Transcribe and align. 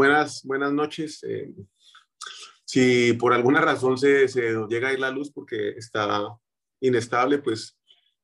Buenas, 0.00 0.42
buenas 0.44 0.72
noches. 0.72 1.22
Eh, 1.24 1.52
si 2.64 3.12
por 3.12 3.34
alguna 3.34 3.60
razón 3.60 3.98
se, 3.98 4.28
se 4.28 4.54
llega 4.66 4.88
a 4.88 4.94
ir 4.94 4.98
la 4.98 5.10
luz 5.10 5.30
porque 5.30 5.74
está 5.76 6.26
inestable, 6.80 7.36
pues 7.36 7.78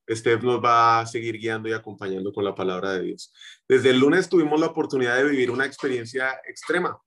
Steph 0.09 0.41
nos 0.41 0.59
va 0.59 1.01
a 1.01 1.05
seguir 1.05 1.37
guiando 1.37 1.69
y 1.69 1.73
acompañando 1.73 2.33
con 2.33 2.43
la 2.43 2.55
palabra 2.55 2.93
de 2.93 3.03
Dios. 3.03 3.31
Desde 3.69 3.91
el 3.91 3.99
lunes 3.99 4.27
tuvimos 4.27 4.59
la 4.59 4.65
oportunidad 4.65 5.17
de 5.17 5.25
vivir 5.25 5.51
una 5.51 5.67
experiencia 5.67 6.41
extrema. 6.49 6.99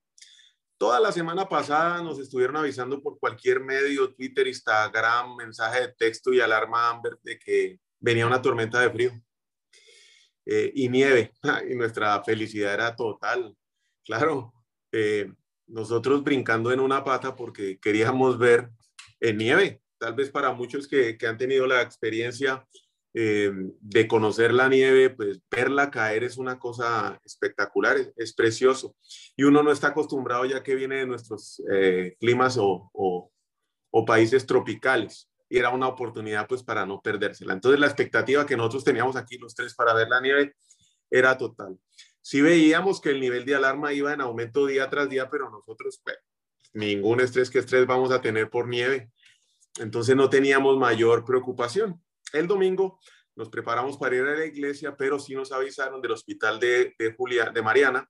Toda 0.78 1.00
la 1.00 1.10
semana 1.10 1.48
pasada 1.48 2.00
nos 2.00 2.20
estuvieron 2.20 2.56
avisando 2.56 3.02
por 3.02 3.18
cualquier 3.18 3.58
medio, 3.58 4.14
Twitter, 4.14 4.46
Instagram, 4.46 5.34
mensaje 5.34 5.80
de 5.80 5.94
texto 5.94 6.32
y 6.32 6.40
alarma 6.40 6.90
Amber 6.90 7.18
de 7.24 7.40
que 7.40 7.80
venía 7.98 8.24
una 8.24 8.40
tormenta 8.40 8.78
de 8.78 8.90
frío 8.90 9.20
eh, 10.46 10.70
y 10.76 10.88
nieve. 10.88 11.32
Y 11.68 11.74
nuestra 11.74 12.22
felicidad 12.22 12.74
era 12.74 12.94
total. 12.94 13.56
Claro, 14.04 14.52
eh, 14.92 15.32
nosotros 15.66 16.24
brincando 16.24 16.72
en 16.72 16.80
una 16.80 17.04
pata 17.04 17.36
porque 17.36 17.78
queríamos 17.78 18.38
ver 18.38 18.70
en 19.20 19.38
nieve. 19.38 19.82
Tal 19.98 20.14
vez 20.14 20.30
para 20.30 20.52
muchos 20.52 20.88
que, 20.88 21.16
que 21.16 21.26
han 21.26 21.38
tenido 21.38 21.66
la 21.66 21.82
experiencia 21.82 22.66
eh, 23.12 23.50
de 23.80 24.06
conocer 24.06 24.54
la 24.54 24.68
nieve, 24.68 25.10
pues 25.10 25.40
verla 25.50 25.90
caer 25.90 26.22
es 26.22 26.36
una 26.36 26.60
cosa 26.60 27.20
espectacular, 27.24 27.96
es, 28.16 28.32
precioso. 28.34 28.94
Y 29.36 29.42
uno 29.42 29.64
no 29.64 29.72
está 29.72 29.88
acostumbrado 29.88 30.44
ya 30.44 30.62
que 30.62 30.76
viene 30.76 30.96
de 30.96 31.06
nuestros 31.06 31.60
eh, 31.72 32.16
climas 32.20 32.56
o, 32.56 32.88
o, 32.92 33.32
o, 33.90 34.04
países 34.04 34.46
tropicales. 34.46 35.28
Y 35.48 35.58
era 35.58 35.70
una 35.70 35.88
oportunidad 35.88 36.46
pues 36.46 36.62
para 36.62 36.86
no 36.86 37.00
perdérsela. 37.02 37.52
Entonces 37.52 37.80
la 37.80 37.86
expectativa 37.86 38.46
que 38.46 38.56
nosotros 38.56 38.84
teníamos 38.84 39.16
aquí 39.16 39.38
los 39.38 39.56
tres 39.56 39.74
para 39.74 39.92
ver 39.92 40.08
la 40.08 40.20
nieve 40.20 40.54
era 41.10 41.36
total. 41.36 41.76
Sí 42.22 42.40
veíamos 42.40 43.00
que 43.00 43.10
el 43.10 43.20
nivel 43.20 43.44
de 43.44 43.54
alarma 43.54 43.92
iba 43.92 44.12
en 44.12 44.20
aumento 44.20 44.66
día 44.66 44.88
tras 44.90 45.08
día, 45.08 45.30
pero 45.30 45.50
nosotros, 45.50 46.00
pues, 46.04 46.16
ningún 46.72 47.20
estrés 47.20 47.50
que 47.50 47.58
estrés 47.58 47.86
vamos 47.86 48.10
a 48.10 48.20
tener 48.20 48.50
por 48.50 48.68
nieve. 48.68 49.10
Entonces 49.78 50.16
no 50.16 50.28
teníamos 50.28 50.78
mayor 50.78 51.24
preocupación. 51.24 52.02
El 52.32 52.46
domingo 52.46 53.00
nos 53.34 53.48
preparamos 53.48 53.96
para 53.96 54.16
ir 54.16 54.22
a 54.22 54.34
la 54.34 54.44
iglesia, 54.44 54.96
pero 54.96 55.18
sí 55.18 55.34
nos 55.34 55.52
avisaron 55.52 56.02
del 56.02 56.12
hospital 56.12 56.60
de, 56.60 56.94
de 56.98 57.14
Julia, 57.14 57.50
de 57.50 57.62
Mariana, 57.62 58.08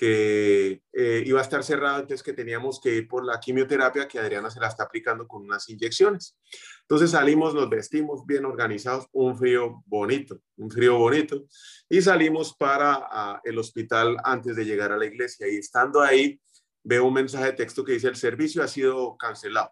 que 0.00 0.82
eh, 0.94 1.22
iba 1.26 1.40
a 1.40 1.42
estar 1.42 1.62
cerrado, 1.62 2.00
entonces 2.00 2.22
que 2.22 2.32
teníamos 2.32 2.80
que 2.80 2.94
ir 2.94 3.06
por 3.06 3.22
la 3.22 3.38
quimioterapia 3.38 4.08
que 4.08 4.18
Adriana 4.18 4.50
se 4.50 4.58
la 4.58 4.68
está 4.68 4.84
aplicando 4.84 5.28
con 5.28 5.42
unas 5.42 5.68
inyecciones. 5.68 6.38
Entonces 6.80 7.10
salimos, 7.10 7.52
nos 7.54 7.68
vestimos 7.68 8.24
bien 8.24 8.46
organizados, 8.46 9.08
un 9.12 9.36
frío 9.36 9.82
bonito, 9.84 10.40
un 10.56 10.70
frío 10.70 10.96
bonito, 10.96 11.44
y 11.86 12.00
salimos 12.00 12.56
para 12.56 13.42
el 13.44 13.58
hospital 13.58 14.16
antes 14.24 14.56
de 14.56 14.64
llegar 14.64 14.90
a 14.90 14.96
la 14.96 15.04
iglesia. 15.04 15.46
Y 15.46 15.56
estando 15.56 16.00
ahí, 16.00 16.40
veo 16.82 17.04
un 17.04 17.12
mensaje 17.12 17.44
de 17.44 17.52
texto 17.52 17.84
que 17.84 17.92
dice, 17.92 18.08
el 18.08 18.16
servicio 18.16 18.62
ha 18.62 18.68
sido 18.68 19.18
cancelado. 19.18 19.70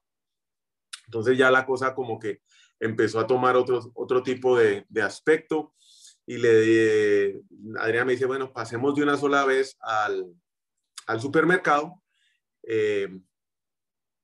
Entonces 1.07 1.39
ya 1.39 1.51
la 1.51 1.65
cosa 1.65 1.95
como 1.95 2.19
que 2.19 2.43
empezó 2.79 3.19
a 3.19 3.27
tomar 3.27 3.57
otro, 3.57 3.81
otro 3.95 4.23
tipo 4.23 4.59
de, 4.59 4.85
de 4.91 5.01
aspecto 5.01 5.73
y 6.29 6.37
le 6.37 7.41
Adriana 7.79 8.05
me 8.05 8.13
dice, 8.13 8.27
bueno, 8.27 8.53
pasemos 8.53 8.95
de 8.95 9.03
una 9.03 9.17
sola 9.17 9.47
vez 9.47 9.79
al, 9.81 10.27
al 11.07 11.21
supermercado, 11.23 12.03
eh, 12.65 13.09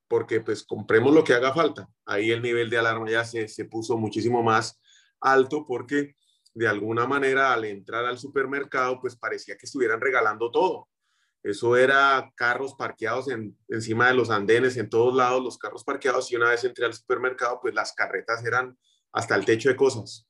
porque 0.06 0.42
pues 0.42 0.65
compremos 0.65 1.15
lo 1.15 1.25
que 1.25 1.32
haga 1.32 1.54
falta. 1.54 1.88
Ahí 2.04 2.31
el 2.31 2.42
nivel 2.42 2.69
de 2.69 2.76
alarma 2.76 3.09
ya 3.09 3.25
se, 3.25 3.48
se 3.48 3.65
puso 3.65 3.97
muchísimo 3.97 4.42
más 4.42 4.78
alto 5.19 5.65
porque 5.66 6.15
de 6.53 6.69
alguna 6.69 7.06
manera 7.06 7.54
al 7.54 7.65
entrar 7.65 8.04
al 8.04 8.19
supermercado 8.19 9.00
pues 9.00 9.16
parecía 9.16 9.56
que 9.56 9.65
estuvieran 9.65 10.03
regalando 10.03 10.50
todo. 10.50 10.91
Eso 11.42 11.75
era 11.75 12.31
carros 12.36 12.75
parqueados 12.75 13.31
en, 13.31 13.56
encima 13.69 14.09
de 14.09 14.15
los 14.15 14.28
andenes, 14.28 14.76
en 14.76 14.91
todos 14.91 15.15
lados 15.15 15.42
los 15.42 15.56
carros 15.56 15.84
parqueados 15.84 16.31
y 16.31 16.36
una 16.36 16.50
vez 16.50 16.65
entré 16.65 16.84
al 16.84 16.92
supermercado 16.92 17.60
pues 17.62 17.72
las 17.72 17.94
carretas 17.94 18.44
eran 18.44 18.78
hasta 19.10 19.34
el 19.36 19.47
techo 19.47 19.71
de 19.71 19.76
cosas. 19.76 20.28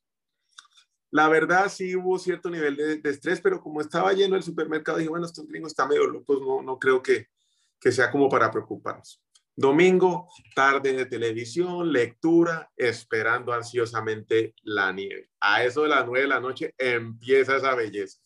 La 1.11 1.29
verdad 1.29 1.69
sí 1.69 1.95
hubo 1.95 2.19
cierto 2.19 2.49
nivel 2.49 2.75
de, 2.75 3.09
estrés, 3.09 3.39
pero 3.41 3.61
como 3.61 3.81
estaba 3.81 4.13
lleno 4.13 4.35
el 4.35 4.43
supermercado, 4.43 4.97
dije, 4.97 5.09
bueno, 5.09 5.25
estos 5.25 5.47
gringos 5.47 5.71
están 5.71 5.89
medio 5.89 6.07
locos, 6.07 6.41
no, 6.41 6.61
no 6.61 6.77
creo 6.77 7.01
que, 7.01 7.27
que 7.79 7.91
sea 7.91 8.11
como 8.11 8.27
para 8.27 8.51
preocuparnos. 8.51 9.21
Domingo, 9.57 10.27
tarde 10.53 10.91
de 10.91 11.05
televisión, 11.05 11.93
lectura, 11.93 12.69
esperando 12.75 13.53
ansiosamente 13.53 14.53
la 14.63 14.91
nieve. 14.91 15.29
A 15.39 15.63
eso 15.63 15.83
de 15.83 15.89
las 15.89 16.05
nueve 16.05 16.23
de 16.23 16.27
la 16.27 16.41
noche 16.41 16.75
empieza 16.77 17.55
esa 17.55 17.73
belleza. 17.73 18.19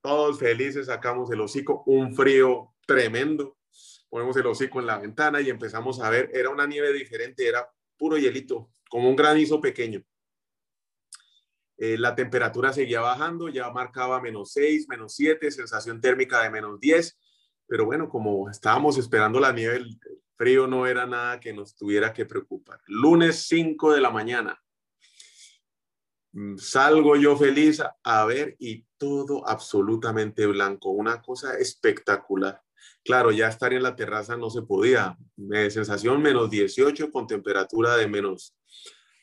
Todos 0.00 0.40
felices, 0.40 0.86
sacamos 0.86 1.30
el 1.30 1.40
hocico, 1.40 1.84
un 1.86 2.14
frío 2.16 2.74
tremendo. 2.86 3.56
Ponemos 4.08 4.36
el 4.36 4.46
hocico 4.46 4.80
en 4.80 4.86
la 4.86 4.98
ventana 4.98 5.40
y 5.40 5.48
empezamos 5.48 6.00
a 6.00 6.10
ver, 6.10 6.30
era 6.34 6.50
una 6.50 6.66
nieve 6.66 6.92
diferente, 6.92 7.46
era 7.46 7.70
puro 7.96 8.18
hielito, 8.18 8.70
como 8.90 9.08
un 9.08 9.16
granizo 9.16 9.60
pequeño. 9.60 10.04
Eh, 11.76 11.98
la 11.98 12.14
temperatura 12.14 12.72
seguía 12.72 13.00
bajando, 13.00 13.48
ya 13.48 13.70
marcaba 13.70 14.20
menos 14.20 14.52
6, 14.52 14.88
menos 14.88 15.14
7, 15.14 15.50
sensación 15.50 16.00
térmica 16.00 16.42
de 16.42 16.50
menos 16.50 16.78
10, 16.78 17.18
pero 17.66 17.84
bueno, 17.84 18.08
como 18.08 18.48
estábamos 18.48 18.96
esperando 18.96 19.40
la 19.40 19.52
nieve, 19.52 19.76
el 19.76 19.98
frío 20.36 20.66
no 20.66 20.86
era 20.86 21.06
nada 21.06 21.40
que 21.40 21.52
nos 21.52 21.74
tuviera 21.74 22.12
que 22.12 22.26
preocupar. 22.26 22.80
Lunes 22.86 23.46
5 23.48 23.92
de 23.92 24.00
la 24.00 24.10
mañana, 24.10 24.62
mm, 26.32 26.58
salgo 26.58 27.16
yo 27.16 27.36
feliz 27.36 27.82
a 28.02 28.24
ver 28.24 28.54
y 28.58 28.86
todo 28.96 29.48
absolutamente 29.48 30.46
blanco, 30.46 30.90
una 30.90 31.20
cosa 31.22 31.58
espectacular. 31.58 32.60
Claro, 33.02 33.32
ya 33.32 33.48
estar 33.48 33.72
en 33.72 33.82
la 33.82 33.96
terraza 33.96 34.36
no 34.36 34.48
se 34.48 34.62
podía. 34.62 35.16
sensación 35.68 36.22
menos 36.22 36.48
18 36.50 37.10
con 37.10 37.26
temperatura 37.26 37.96
de 37.96 38.08
menos 38.08 38.56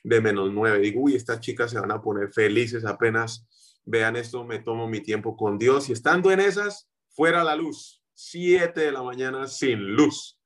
de 0.04 0.22
menos 0.22 0.52
9. 0.52 0.80
Digo, 0.80 1.02
uy, 1.02 1.16
estas 1.16 1.40
chicas 1.40 1.72
se 1.72 1.80
van 1.80 1.92
a 1.92 2.02
poner 2.02 2.32
felices 2.32 2.86
apenas 2.86 3.48
vean 3.86 4.16
esto, 4.16 4.44
me 4.44 4.60
tomo 4.60 4.88
mi 4.88 5.02
tiempo 5.02 5.36
con 5.36 5.58
Dios. 5.58 5.90
Y 5.90 5.94
estando 5.94 6.32
en 6.32 6.40
esas, 6.40 6.90
fuera 7.10 7.44
la 7.44 7.56
luz, 7.56 8.04
7 8.14 8.80
de 8.80 8.92
la 8.92 9.04
mañana 9.04 9.48
sin 9.48 9.96
luz. 9.96 10.40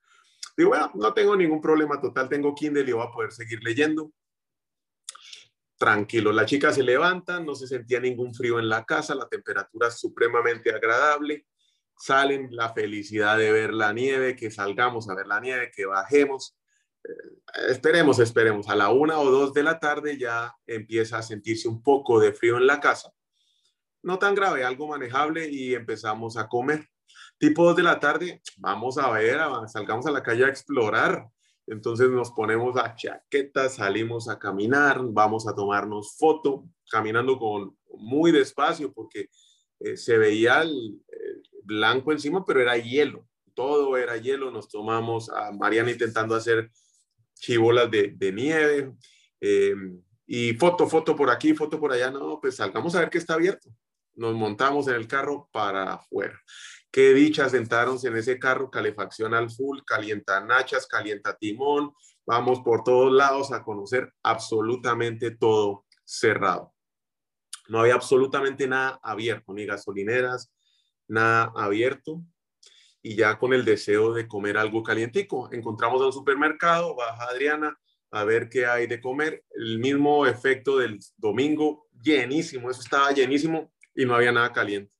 Digo, 0.58 0.70
bueno, 0.70 0.92
no 0.96 1.14
tengo 1.14 1.36
ningún 1.36 1.62
problema, 1.62 2.00
total, 2.00 2.30
tengo 2.30 2.56
Kindle 2.56 2.90
y 2.90 2.94
voy 2.94 3.06
a 3.06 3.12
poder 3.12 3.32
seguir 3.32 3.60
leyendo. 3.64 4.12
Tranquilo, 5.78 6.32
la 6.32 6.46
chica 6.46 6.72
se 6.72 6.84
levanta, 6.84 7.42
no 7.42 7.54
se 7.54 7.68
sentía 7.68 8.00
ningún 8.00 8.34
frío 8.34 8.60
en 8.60 8.70
la 8.70 8.86
casa, 8.86 9.14
la 9.14 9.28
temperatura 9.28 9.92
supremamente 9.92 10.74
agradable. 10.74 11.46
Salen 11.98 12.48
la 12.52 12.74
felicidad 12.74 13.38
de 13.38 13.52
ver 13.52 13.74
la 13.74 13.92
nieve, 13.92 14.36
que 14.36 14.52
salgamos 14.52 15.10
a 15.10 15.16
ver 15.16 15.28
la 15.28 15.42
nieve, 15.42 15.72
que 15.76 15.86
bajemos 15.86 16.56
esperemos, 17.70 18.20
esperemos, 18.20 18.70
a 18.70 18.76
la 18.76 18.90
una 18.90 19.20
o 19.20 19.30
dos 19.30 19.54
de 19.54 19.64
la 19.64 19.80
tarde 19.80 20.18
ya 20.18 20.54
empieza 20.68 21.18
a 21.18 21.24
sentirse 21.24 21.68
un 21.68 21.82
poco 21.82 22.20
de 22.20 22.34
frío 22.34 22.58
en 22.58 22.68
la 22.68 22.80
casa. 22.80 23.12
No 24.04 24.20
tan 24.20 24.36
grave, 24.36 24.64
algo 24.64 24.88
manejable 24.88 25.50
y 25.50 25.74
empezamos 25.74 26.38
a 26.38 26.48
comer. 26.48 26.88
Tipo 27.38 27.66
dos 27.66 27.76
de 27.76 27.84
la 27.84 28.00
tarde, 28.00 28.42
vamos 28.58 28.98
a 28.98 29.10
ver, 29.10 29.40
salgamos 29.68 30.06
a 30.06 30.12
la 30.12 30.24
calle 30.24 30.46
a 30.46 30.50
explorar. 30.50 31.28
Entonces 31.68 32.10
nos 32.10 32.32
ponemos 32.32 32.78
a 32.78 32.96
chaquetas, 32.96 33.76
salimos 33.76 34.30
a 34.30 34.38
caminar, 34.38 35.00
vamos 35.02 35.48
a 35.48 35.56
tomarnos 35.56 36.16
foto, 36.18 36.66
caminando 36.92 37.40
con 37.40 37.76
muy 37.98 38.32
despacio 38.32 38.94
porque 38.94 39.30
eh, 39.80 39.98
se 39.98 40.18
veía 40.18 40.62
el, 40.62 41.02
blanco 41.64 42.12
encima, 42.12 42.46
pero 42.46 42.62
era 42.62 42.78
hielo. 42.78 43.28
Todo 43.56 43.98
era 43.98 44.18
hielo. 44.18 44.52
Nos 44.52 44.70
tomamos 44.70 45.30
a 45.30 45.52
Mariana 45.52 45.92
intentando 45.92 46.36
hacer 46.36 46.70
chibolas 47.36 47.90
de, 47.92 48.14
de 48.16 48.32
nieve, 48.32 48.94
eh, 49.42 49.76
y 50.28 50.54
foto, 50.54 50.88
foto 50.88 51.16
por 51.16 51.30
aquí, 51.30 51.54
foto 51.54 51.80
por 51.80 51.92
allá, 51.92 52.10
no, 52.10 52.40
pues 52.42 52.56
salgamos 52.56 52.96
a 52.96 53.02
ver 53.02 53.10
que 53.10 53.20
está 53.20 53.36
abierto. 53.36 53.70
Nos 54.16 54.34
montamos 54.34 54.88
en 54.88 54.96
el 54.96 55.08
carro 55.08 55.50
para 55.52 55.94
afuera. 55.94 56.40
Qué 56.92 57.14
dicha 57.14 57.50
sentarnos 57.50 58.06
en 58.06 58.16
ese 58.16 58.40
carro, 58.40 58.72
calefacción 58.72 59.34
al 59.34 59.52
full, 59.52 59.80
calienta 59.86 60.40
nachas, 60.40 60.88
calienta 60.88 61.36
timón, 61.38 61.94
vamos 62.26 62.62
por 62.62 62.84
todos 62.84 63.12
lados 63.12 63.52
a 63.52 63.64
conocer 63.64 64.12
absolutamente 64.24 65.32
todo 65.32 65.86
cerrado. 66.04 66.74
No 67.68 67.80
había 67.80 67.96
absolutamente 67.96 68.68
nada 68.68 69.00
abierto, 69.04 69.54
ni 69.54 69.66
gasolineras, 69.66 70.54
nada 71.08 71.52
abierto. 71.56 72.22
Y 73.08 73.16
ya 73.16 73.38
con 73.38 73.54
el 73.54 73.64
deseo 73.64 74.14
de 74.14 74.28
comer 74.28 74.58
algo 74.58 74.82
calientico, 74.82 75.48
encontramos 75.52 76.02
a 76.02 76.08
un 76.08 76.12
supermercado, 76.12 76.96
baja 76.96 77.26
Adriana 77.26 77.80
a 78.10 78.24
ver 78.24 78.50
qué 78.50 78.66
hay 78.66 78.88
de 78.88 79.00
comer. 79.00 79.46
El 79.52 79.78
mismo 79.78 80.26
efecto 80.26 80.80
del 80.80 81.00
domingo, 81.16 81.88
llenísimo, 82.02 82.72
eso 82.72 82.82
estaba 82.82 83.12
llenísimo 83.12 83.72
y 83.94 84.06
no 84.06 84.16
había 84.16 84.32
nada 84.32 84.52
caliente. 84.52 84.92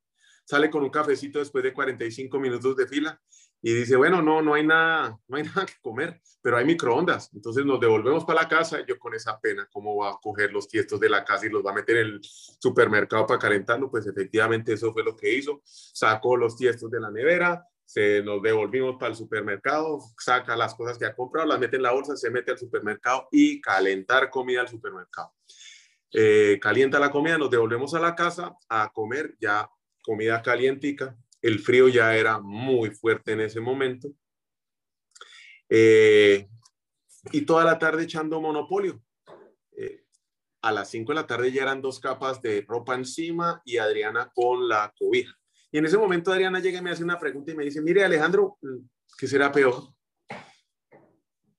Sale 0.44 0.70
con 0.70 0.84
un 0.84 0.92
cafecito 0.92 1.40
después 1.40 1.64
de 1.64 1.74
45 1.74 2.40
minutos 2.40 2.76
de 2.76 2.86
fila 2.86 3.20
y 3.60 3.74
dice, 3.74 3.96
bueno, 3.96 4.22
no, 4.22 4.40
no 4.44 4.54
hay 4.54 4.68
nada, 4.68 5.18
no 5.28 5.38
hay 5.38 5.44
nada 5.56 5.66
que 5.66 5.74
comer, 5.82 6.22
pero 6.44 6.58
hay 6.58 6.66
microondas. 6.66 7.32
Entonces 7.34 7.66
nos 7.66 7.80
devolvemos 7.80 8.24
para 8.24 8.44
la 8.44 8.48
casa 8.48 8.82
y 8.82 8.86
yo 8.86 9.00
con 9.00 9.16
esa 9.16 9.40
pena, 9.40 9.68
¿cómo 9.74 9.96
va 9.96 10.12
a 10.12 10.20
coger 10.22 10.54
los 10.54 10.68
tiestos 10.68 11.00
de 11.00 11.10
la 11.10 11.24
casa 11.26 11.48
y 11.48 11.50
los 11.50 11.66
va 11.66 11.72
a 11.72 11.74
meter 11.74 11.98
en 11.98 12.06
el 12.06 12.20
supermercado 12.22 13.26
para 13.26 13.40
calentarlo? 13.40 13.90
Pues 13.90 14.06
efectivamente 14.06 14.74
eso 14.74 14.94
fue 14.94 15.04
lo 15.04 15.16
que 15.16 15.34
hizo. 15.34 15.64
Sacó 15.64 16.38
los 16.38 16.56
tiestos 16.56 16.92
de 16.92 17.00
la 17.00 17.10
nevera, 17.10 17.66
se 17.86 18.24
nos 18.24 18.42
devolvimos 18.42 18.96
para 19.00 19.12
el 19.12 19.16
supermercado, 19.16 20.00
saca 20.18 20.56
las 20.56 20.74
cosas 20.76 20.98
que 20.98 21.06
ha 21.06 21.16
comprado, 21.16 21.48
las 21.48 21.60
mete 21.60 21.78
en 21.78 21.84
la 21.84 21.92
bolsa, 21.92 22.18
se 22.18 22.32
mete 22.32 22.52
al 22.52 22.58
supermercado 22.58 23.28
y 23.32 23.62
calentar 23.62 24.30
comida 24.30 24.62
al 24.62 24.68
supermercado. 24.68 25.34
Eh, 26.12 26.60
calienta 26.62 27.00
la 27.00 27.12
comida, 27.12 27.38
nos 27.38 27.52
devolvemos 27.52 27.94
a 27.94 28.00
la 28.00 28.16
casa 28.16 28.56
a 28.70 28.92
comer 28.92 29.36
ya 29.40 29.70
comida 30.02 30.42
calientica, 30.42 31.16
el 31.42 31.60
frío 31.60 31.88
ya 31.88 32.16
era 32.16 32.40
muy 32.40 32.90
fuerte 32.90 33.34
en 33.34 33.42
ese 33.42 33.60
momento. 33.60 34.10
Eh, 35.70 36.48
y 37.32 37.42
toda 37.42 37.64
la 37.64 37.78
tarde 37.78 38.04
echando 38.04 38.42
monopolio. 38.42 39.02
Eh, 39.78 40.06
a 40.62 40.72
las 40.72 40.90
5 40.90 41.12
de 41.12 41.16
la 41.16 41.28
tarde 41.28 41.52
ya 41.52 41.64
eran 41.64 41.82
dos 41.82 42.00
capas 42.00 42.42
de 42.42 42.66
ropa 42.68 42.96
encima 42.96 43.62
y 43.66 43.78
Adriana 43.78 44.32
con 44.34 44.68
la 44.68 44.94
cobija. 44.98 45.38
Y 45.76 45.78
en 45.78 45.86
ese 45.86 45.98
momento 45.98 46.32
Adriana 46.32 46.62
llega 46.62 46.80
y 46.80 46.82
me 46.82 46.92
hace 46.92 47.04
una 47.04 47.20
pregunta 47.20 47.52
y 47.52 47.54
me 47.54 47.66
dice, 47.66 47.82
mire 47.82 48.06
Alejandro, 48.06 48.58
¿qué 49.18 49.28
será 49.28 49.52
peor? 49.52 49.94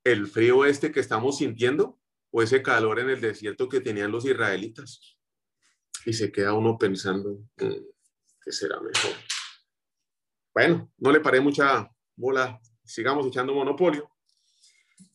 ¿El 0.02 0.26
frío 0.26 0.64
este 0.64 0.90
que 0.90 1.00
estamos 1.00 1.36
sintiendo 1.36 2.00
o 2.30 2.40
ese 2.40 2.62
calor 2.62 2.98
en 2.98 3.10
el 3.10 3.20
desierto 3.20 3.68
que 3.68 3.82
tenían 3.82 4.10
los 4.10 4.24
israelitas? 4.24 5.18
Y 6.06 6.14
se 6.14 6.32
queda 6.32 6.54
uno 6.54 6.78
pensando, 6.78 7.44
mm, 7.58 7.74
¿qué 8.42 8.52
será 8.52 8.80
mejor? 8.80 9.12
Bueno, 10.54 10.90
no 10.96 11.12
le 11.12 11.20
paré 11.20 11.42
mucha 11.42 11.86
bola, 12.16 12.58
sigamos 12.86 13.26
echando 13.26 13.52
monopolio. 13.52 14.15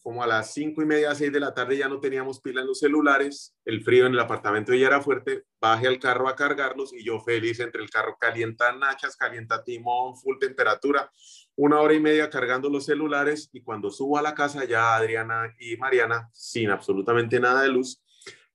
Como 0.01 0.23
a 0.23 0.27
las 0.27 0.53
cinco 0.53 0.81
y 0.81 0.85
media, 0.85 1.13
seis 1.13 1.31
de 1.31 1.39
la 1.39 1.53
tarde 1.53 1.77
ya 1.77 1.87
no 1.87 1.99
teníamos 1.99 2.41
pila 2.41 2.61
en 2.61 2.67
los 2.67 2.79
celulares, 2.79 3.55
el 3.65 3.83
frío 3.83 4.07
en 4.07 4.13
el 4.13 4.19
apartamento 4.19 4.73
ya 4.73 4.87
era 4.87 5.01
fuerte, 5.01 5.43
bajé 5.59 5.87
al 5.87 5.99
carro 5.99 6.27
a 6.27 6.35
cargarlos 6.35 6.91
y 6.91 7.03
yo 7.03 7.19
feliz 7.19 7.59
entre 7.59 7.83
el 7.83 7.89
carro 7.89 8.17
calienta 8.19 8.71
nachas, 8.73 9.15
calienta 9.15 9.63
timón, 9.63 10.17
full 10.17 10.39
temperatura, 10.39 11.11
una 11.55 11.79
hora 11.79 11.93
y 11.93 11.99
media 11.99 12.31
cargando 12.31 12.67
los 12.67 12.85
celulares 12.85 13.49
y 13.53 13.61
cuando 13.61 13.91
subo 13.91 14.17
a 14.17 14.23
la 14.23 14.33
casa 14.33 14.65
ya 14.65 14.95
Adriana 14.95 15.53
y 15.59 15.77
Mariana, 15.77 16.29
sin 16.33 16.71
absolutamente 16.71 17.39
nada 17.39 17.61
de 17.61 17.69
luz, 17.69 18.01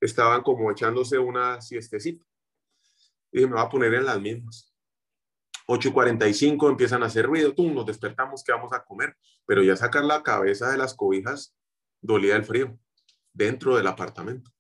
estaban 0.00 0.42
como 0.42 0.70
echándose 0.72 1.16
una 1.19 1.60
siestecita. 1.60 2.25
Y 3.31 3.40
me 3.40 3.52
voy 3.52 3.60
a 3.60 3.69
poner 3.69 3.94
en 3.94 4.04
las 4.04 4.20
mismas. 4.20 4.75
8.45 5.66 6.70
empiezan 6.70 7.02
a 7.02 7.06
hacer 7.06 7.26
ruido, 7.26 7.52
tú, 7.52 7.70
nos 7.72 7.86
despertamos 7.86 8.44
que 8.44 8.52
vamos 8.52 8.72
a 8.72 8.84
comer, 8.84 9.16
pero 9.44 9.62
ya 9.62 9.76
sacar 9.76 10.04
la 10.04 10.22
cabeza 10.22 10.70
de 10.70 10.78
las 10.78 10.94
cobijas 10.94 11.56
dolía 12.00 12.36
el 12.36 12.44
frío 12.44 12.78
dentro 13.32 13.76
del 13.76 13.86
apartamento. 13.86 14.50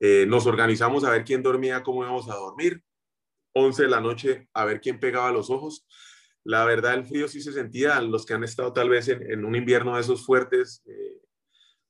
Eh, 0.00 0.26
nos 0.26 0.46
organizamos 0.46 1.04
a 1.04 1.10
ver 1.10 1.24
quién 1.24 1.42
dormía, 1.42 1.82
cómo 1.82 2.02
íbamos 2.02 2.28
a 2.28 2.34
dormir. 2.34 2.82
11 3.54 3.82
de 3.84 3.88
la 3.88 4.00
noche 4.00 4.48
a 4.52 4.64
ver 4.64 4.80
quién 4.80 4.98
pegaba 4.98 5.30
los 5.32 5.50
ojos. 5.50 5.86
La 6.44 6.64
verdad, 6.64 6.94
el 6.94 7.06
frío 7.06 7.28
sí 7.28 7.40
se 7.40 7.52
sentía, 7.52 8.00
los 8.00 8.26
que 8.26 8.34
han 8.34 8.44
estado 8.44 8.72
tal 8.72 8.90
vez 8.90 9.08
en, 9.08 9.44
un 9.44 9.54
invierno 9.54 9.94
de 9.94 10.02
esos 10.02 10.26
fuertes, 10.26 10.82
eh, 10.86 11.22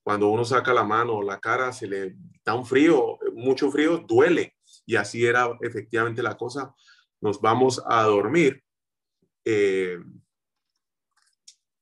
cuando 0.02 0.28
uno 0.28 0.44
saca 0.44 0.72
la 0.72 0.84
mano 0.84 1.14
o 1.14 1.22
la 1.22 1.40
cara, 1.40 1.72
se 1.72 1.86
le 1.86 2.14
da 2.44 2.54
un 2.54 2.66
frío, 2.66 3.18
mucho 3.34 3.70
frío, 3.70 3.98
duele. 3.98 4.54
Y 4.86 4.96
así 4.96 5.24
era 5.24 5.48
efectivamente 5.62 6.22
la 6.22 6.36
cosa 6.36 6.74
nos 7.24 7.40
vamos 7.40 7.82
a 7.86 8.02
dormir 8.02 8.62
eh, 9.46 9.98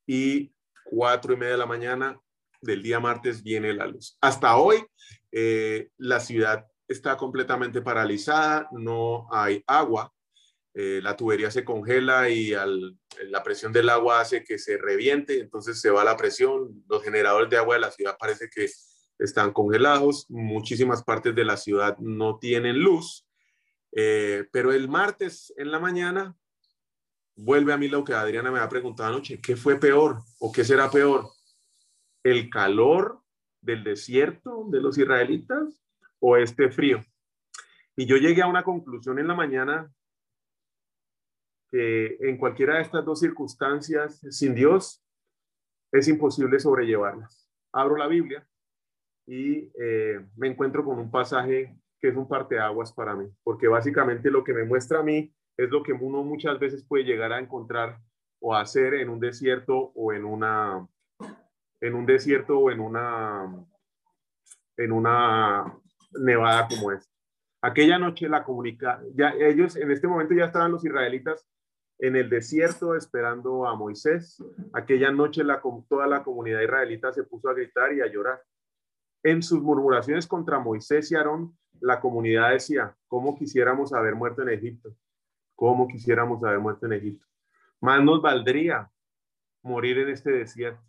y 0.07 0.55
cuatro 0.85 1.33
y 1.33 1.37
media 1.37 1.55
de 1.55 1.59
la 1.59 1.67
mañana 1.67 2.21
del 2.61 2.81
día 2.81 3.01
martes 3.01 3.43
viene 3.43 3.75
la 3.75 3.89
luz. 3.89 4.17
Hasta 4.21 4.57
hoy 4.57 4.85
eh, 5.33 5.91
la 5.99 6.21
ciudad 6.21 6.65
está 6.87 7.17
completamente 7.17 7.83
paralizada, 7.83 8.69
no 8.71 9.27
hay 9.33 9.65
agua, 9.67 10.13
eh, 10.75 11.01
la 11.03 11.17
tubería 11.17 11.51
se 11.51 11.65
congela 11.65 12.29
y 12.29 12.53
la 12.53 13.43
presión 13.43 13.73
del 13.73 13.89
agua 13.89 14.21
hace 14.21 14.45
que 14.45 14.61
se 14.61 14.79
reviente, 14.79 15.41
entonces 15.41 15.81
se 15.81 15.91
va 15.91 16.05
la 16.05 16.17
presión, 16.17 16.85
los 16.89 17.03
generadores 17.03 17.51
de 17.51 17.57
agua 17.57 17.75
de 17.75 17.81
la 17.81 17.91
ciudad 17.91 18.17
parece 18.17 18.49
que 18.49 18.69
están 19.19 19.53
congelados, 19.53 20.25
muchísimas 20.29 21.03
partes 21.03 21.35
de 21.35 21.45
la 21.45 21.57
ciudad 21.57 21.99
no 21.99 22.39
tienen 22.39 22.79
luz 22.79 23.27
eh, 23.93 24.49
pero 24.51 24.73
el 24.73 24.89
martes 24.89 25.53
en 25.57 25.71
la 25.71 25.79
mañana 25.79 26.35
vuelve 27.37 27.73
a 27.73 27.77
mí 27.77 27.89
lo 27.89 28.05
que 28.05 28.15
Adriana 28.15 28.51
me 28.51 28.59
ha 28.59 28.69
preguntado 28.69 29.11
anoche, 29.11 29.41
¿qué 29.41 29.57
fue 29.57 29.79
peor 29.79 30.23
o 30.39 30.53
qué 30.53 30.65
será 30.65 30.91
peor? 30.91 31.29
¿El 32.23 32.51
calor 32.51 33.21
del 33.61 33.85
desierto 33.85 34.67
de 34.71 34.81
los 34.81 34.99
israelitas 34.99 35.83
o 36.21 36.37
este 36.37 36.71
frío? 36.71 37.05
Y 37.97 38.07
yo 38.07 38.17
llegué 38.17 38.43
a 38.43 38.47
una 38.47 38.65
conclusión 38.65 39.19
en 39.19 39.29
la 39.29 39.35
mañana 39.35 39.93
que 41.71 42.17
en 42.21 42.37
cualquiera 42.37 42.77
de 42.77 42.83
estas 42.83 43.05
dos 43.05 43.21
circunstancias, 43.21 44.21
sin 44.31 44.55
Dios, 44.55 45.03
es 45.91 46.09
imposible 46.09 46.59
sobrellevarlas. 46.59 47.51
Abro 47.73 47.97
la 47.97 48.07
Biblia 48.07 48.47
y 49.27 49.71
eh, 49.79 50.27
me 50.37 50.49
encuentro 50.49 50.85
con 50.85 50.99
un 50.99 51.11
pasaje 51.11 51.77
que 52.03 52.09
es 52.09 52.17
un 52.17 52.27
parteaguas 52.27 52.93
para 52.93 53.15
mí, 53.15 53.31
porque 53.45 53.69
básicamente 53.69 54.29
lo 54.29 54.43
que 54.43 54.53
me 54.53 54.65
muestra 54.65 54.99
a 54.99 55.03
mí 55.05 55.33
es 55.57 55.71
lo 55.71 55.85
que 55.85 55.93
uno 55.93 56.25
muchas 56.25 56.59
veces 56.59 56.85
puede 56.85 57.05
llegar 57.05 57.33
a 57.33 57.39
encontrar 57.39 58.01
o 58.41 58.57
hacer 58.57 58.95
en 58.95 59.09
un 59.09 59.21
desierto 59.21 59.93
o 59.95 60.13
en 60.13 60.25
una 60.25 60.87
en 61.81 61.95
un 61.95 62.05
desierto 62.05 62.59
o 62.59 62.71
en 62.73 62.81
una 62.81 63.65
en 64.77 64.91
una 64.91 65.79
nevada 66.11 66.67
como 66.69 66.91
esta. 66.91 67.09
Aquella 67.63 67.99
noche 67.99 68.29
la 68.29 68.43
comunica, 68.43 69.01
ya 69.15 69.31
ellos 69.39 69.77
en 69.77 69.93
este 69.93 70.09
momento 70.09 70.35
ya 70.35 70.47
estaban 70.47 70.73
los 70.73 70.85
israelitas 70.85 71.47
en 72.01 72.17
el 72.17 72.29
desierto 72.29 72.97
esperando 72.97 73.65
a 73.65 73.77
Moisés. 73.77 74.43
Aquella 74.73 75.13
noche 75.13 75.45
la, 75.45 75.63
toda 75.89 76.09
la 76.09 76.25
comunidad 76.25 76.63
israelita 76.63 77.13
se 77.13 77.23
puso 77.23 77.49
a 77.49 77.55
gritar 77.55 77.93
y 77.93 78.01
a 78.01 78.09
llorar. 78.09 78.43
En 79.23 79.41
sus 79.41 79.63
murmuraciones 79.63 80.27
contra 80.27 80.59
Moisés 80.59 81.13
y 81.13 81.15
Aarón, 81.15 81.57
la 81.83 82.01
comunidad 82.01 82.51
decía, 82.51 82.97
¿cómo 83.09 83.37
quisiéramos 83.37 83.93
haber 83.93 84.15
muerto 84.15 84.43
en 84.43 84.51
Egipto? 84.51 84.97
¿Cómo 85.55 85.89
quisiéramos 85.89 86.43
haber 86.45 86.61
muerto 86.61 86.87
en 86.87 86.95
Egipto? 86.95 87.27
Más 87.81 88.03
nos 88.03 88.23
valdría 88.23 88.91
morir 89.63 89.99
en 89.99 90.09
este 90.09 90.31
desierto. 90.31 90.83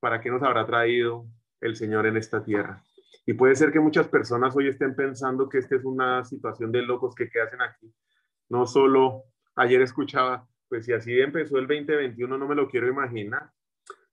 ¿Para 0.00 0.20
qué 0.20 0.30
nos 0.30 0.42
habrá 0.42 0.66
traído 0.66 1.26
el 1.60 1.76
Señor 1.76 2.06
en 2.06 2.16
esta 2.16 2.42
tierra? 2.42 2.82
Y 3.26 3.34
puede 3.34 3.54
ser 3.54 3.70
que 3.70 3.78
muchas 3.78 4.08
personas 4.08 4.56
hoy 4.56 4.68
estén 4.68 4.96
pensando 4.96 5.48
que 5.48 5.58
esta 5.58 5.76
es 5.76 5.84
una 5.84 6.24
situación 6.24 6.72
de 6.72 6.82
locos 6.82 7.14
que 7.14 7.28
qué 7.28 7.40
hacen 7.40 7.60
aquí. 7.60 7.94
No 8.48 8.66
solo 8.66 9.24
ayer 9.54 9.82
escuchaba, 9.82 10.48
pues 10.68 10.86
si 10.86 10.92
así 10.92 11.20
empezó 11.20 11.58
el 11.58 11.68
2021, 11.68 12.36
no 12.38 12.48
me 12.48 12.54
lo 12.54 12.68
quiero 12.68 12.88
imaginar. 12.88 13.50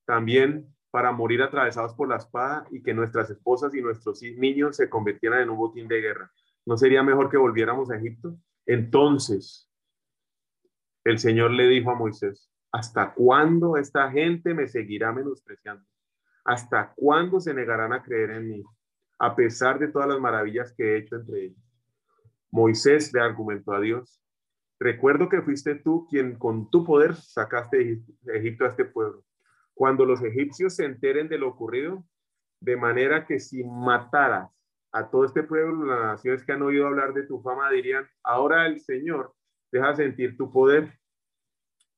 También 0.06 0.68
para 0.92 1.12
morir 1.12 1.42
atravesados 1.42 1.94
por 1.94 2.10
la 2.10 2.18
espada 2.18 2.66
y 2.72 2.82
que 2.82 2.94
nuestras 2.94 3.30
esposas 3.30 3.76
y 3.76 3.82
nuestros 3.82 4.22
niños 4.22 4.76
se 4.76 4.90
convirtieran 4.90 5.42
en 5.42 5.50
un 5.50 5.58
botín 5.58 5.88
de 5.88 6.02
guerra. 6.02 6.32
¿No 6.66 6.78
sería 6.78 7.04
mejor 7.04 7.30
que 7.30 7.38
volviéramos 7.38 7.92
a 7.92 7.98
Egipto? 7.98 8.38
Entonces, 8.66 9.70
el 11.04 11.20
Señor 11.20 11.52
le 11.52 11.68
dijo 11.68 11.92
a 11.92 11.96
Moisés, 11.96 12.52
¿hasta 12.72 13.14
cuándo 13.14 13.78
esta 13.78 14.12
gente 14.12 14.54
me 14.54 14.68
seguirá 14.68 15.12
menospreciando? 15.12 15.86
¿Hasta 16.44 16.94
cuándo 16.96 17.40
se 17.40 17.54
negarán 17.54 17.94
a 17.94 18.04
creer 18.04 18.32
en 18.32 18.50
mí, 18.50 18.64
a 19.20 19.36
pesar 19.36 19.78
de 19.78 19.90
todas 19.90 20.08
las 20.08 20.20
maravillas 20.20 20.74
que 20.74 20.84
he 20.84 20.98
hecho 20.98 21.16
entre 21.16 21.46
ellos? 21.46 21.64
Moisés 22.52 23.14
le 23.14 23.22
argumentó 23.22 23.74
a 23.74 23.80
Dios, 23.80 24.20
recuerdo 24.80 25.30
que 25.30 25.42
fuiste 25.44 25.76
tú 25.76 26.08
quien 26.10 26.38
con 26.38 26.70
tu 26.72 26.84
poder 26.84 27.16
sacaste 27.16 28.02
de 28.22 28.38
Egipto 28.38 28.66
a 28.66 28.70
este 28.70 28.86
pueblo 28.86 29.24
cuando 29.80 30.04
los 30.04 30.22
egipcios 30.22 30.76
se 30.76 30.84
enteren 30.84 31.30
de 31.30 31.38
lo 31.38 31.48
ocurrido, 31.48 32.04
de 32.60 32.76
manera 32.76 33.26
que 33.26 33.40
si 33.40 33.64
mataras 33.64 34.52
a 34.92 35.10
todo 35.10 35.24
este 35.24 35.42
pueblo, 35.42 35.86
las 35.86 36.02
naciones 36.02 36.44
que 36.44 36.52
han 36.52 36.62
oído 36.64 36.86
hablar 36.86 37.14
de 37.14 37.26
tu 37.26 37.42
fama 37.42 37.72
dirían, 37.72 38.06
ahora 38.22 38.68
el 38.68 38.82
Señor 38.82 39.34
deja 39.72 39.96
sentir 39.96 40.36
tu 40.36 40.52
poder. 40.52 41.00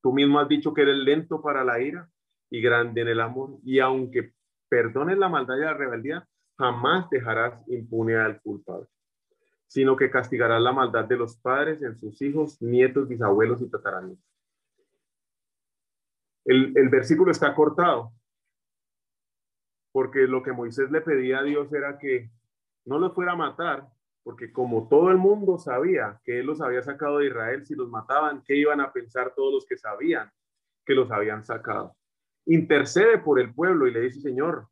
Tú 0.00 0.12
mismo 0.12 0.38
has 0.38 0.46
dicho 0.48 0.72
que 0.72 0.82
eres 0.82 0.94
lento 0.94 1.42
para 1.42 1.64
la 1.64 1.80
ira 1.80 2.08
y 2.50 2.62
grande 2.62 3.00
en 3.00 3.08
el 3.08 3.20
amor, 3.20 3.58
y 3.64 3.80
aunque 3.80 4.32
perdones 4.68 5.18
la 5.18 5.28
maldad 5.28 5.56
y 5.56 5.62
la 5.62 5.74
rebeldía, 5.74 6.28
jamás 6.56 7.10
dejarás 7.10 7.60
impune 7.66 8.14
al 8.14 8.40
culpable. 8.42 8.86
sino 9.66 9.96
que 9.96 10.08
castigarás 10.08 10.62
la 10.62 10.70
maldad 10.70 11.06
de 11.06 11.16
los 11.16 11.36
padres 11.36 11.82
en 11.82 11.96
sus 11.98 12.22
hijos, 12.22 12.62
nietos, 12.62 13.08
bisabuelos 13.08 13.60
y 13.60 13.68
tataranietos. 13.68 14.31
El, 16.44 16.88
versículo 16.88 17.30
está 17.30 17.54
cortado, 17.54 18.12
porque 19.92 20.26
lo 20.26 20.42
que 20.42 20.52
Moisés 20.52 20.90
le 20.90 21.00
pedía 21.00 21.38
a 21.38 21.42
Dios 21.42 21.72
era 21.72 21.98
que 21.98 22.30
no 22.84 22.98
los 22.98 23.14
fuera 23.14 23.32
a 23.32 23.36
matar, 23.36 23.88
porque 24.24 24.52
como 24.52 24.88
todo 24.88 25.10
el 25.10 25.18
mundo 25.18 25.58
sabía 25.58 26.20
que 26.24 26.40
él 26.40 26.46
los 26.46 26.60
había 26.60 26.82
sacado 26.82 27.18
de 27.18 27.26
Israel, 27.26 27.64
si 27.64 27.74
los 27.74 27.88
mataban, 27.88 28.42
¿qué 28.44 28.56
iban 28.56 28.80
a 28.80 28.92
pensar 28.92 29.32
todos 29.34 29.52
los 29.52 29.66
que 29.66 29.76
sabían 29.76 30.30
que 30.84 30.94
los 30.94 31.10
habían 31.10 31.44
sacado? 31.44 31.96
Intercede 32.46 33.18
por 33.18 33.38
el 33.38 33.54
pueblo 33.54 33.86
y 33.86 33.92
le 33.92 34.00
dice, 34.00 34.20
Señor, 34.20 34.68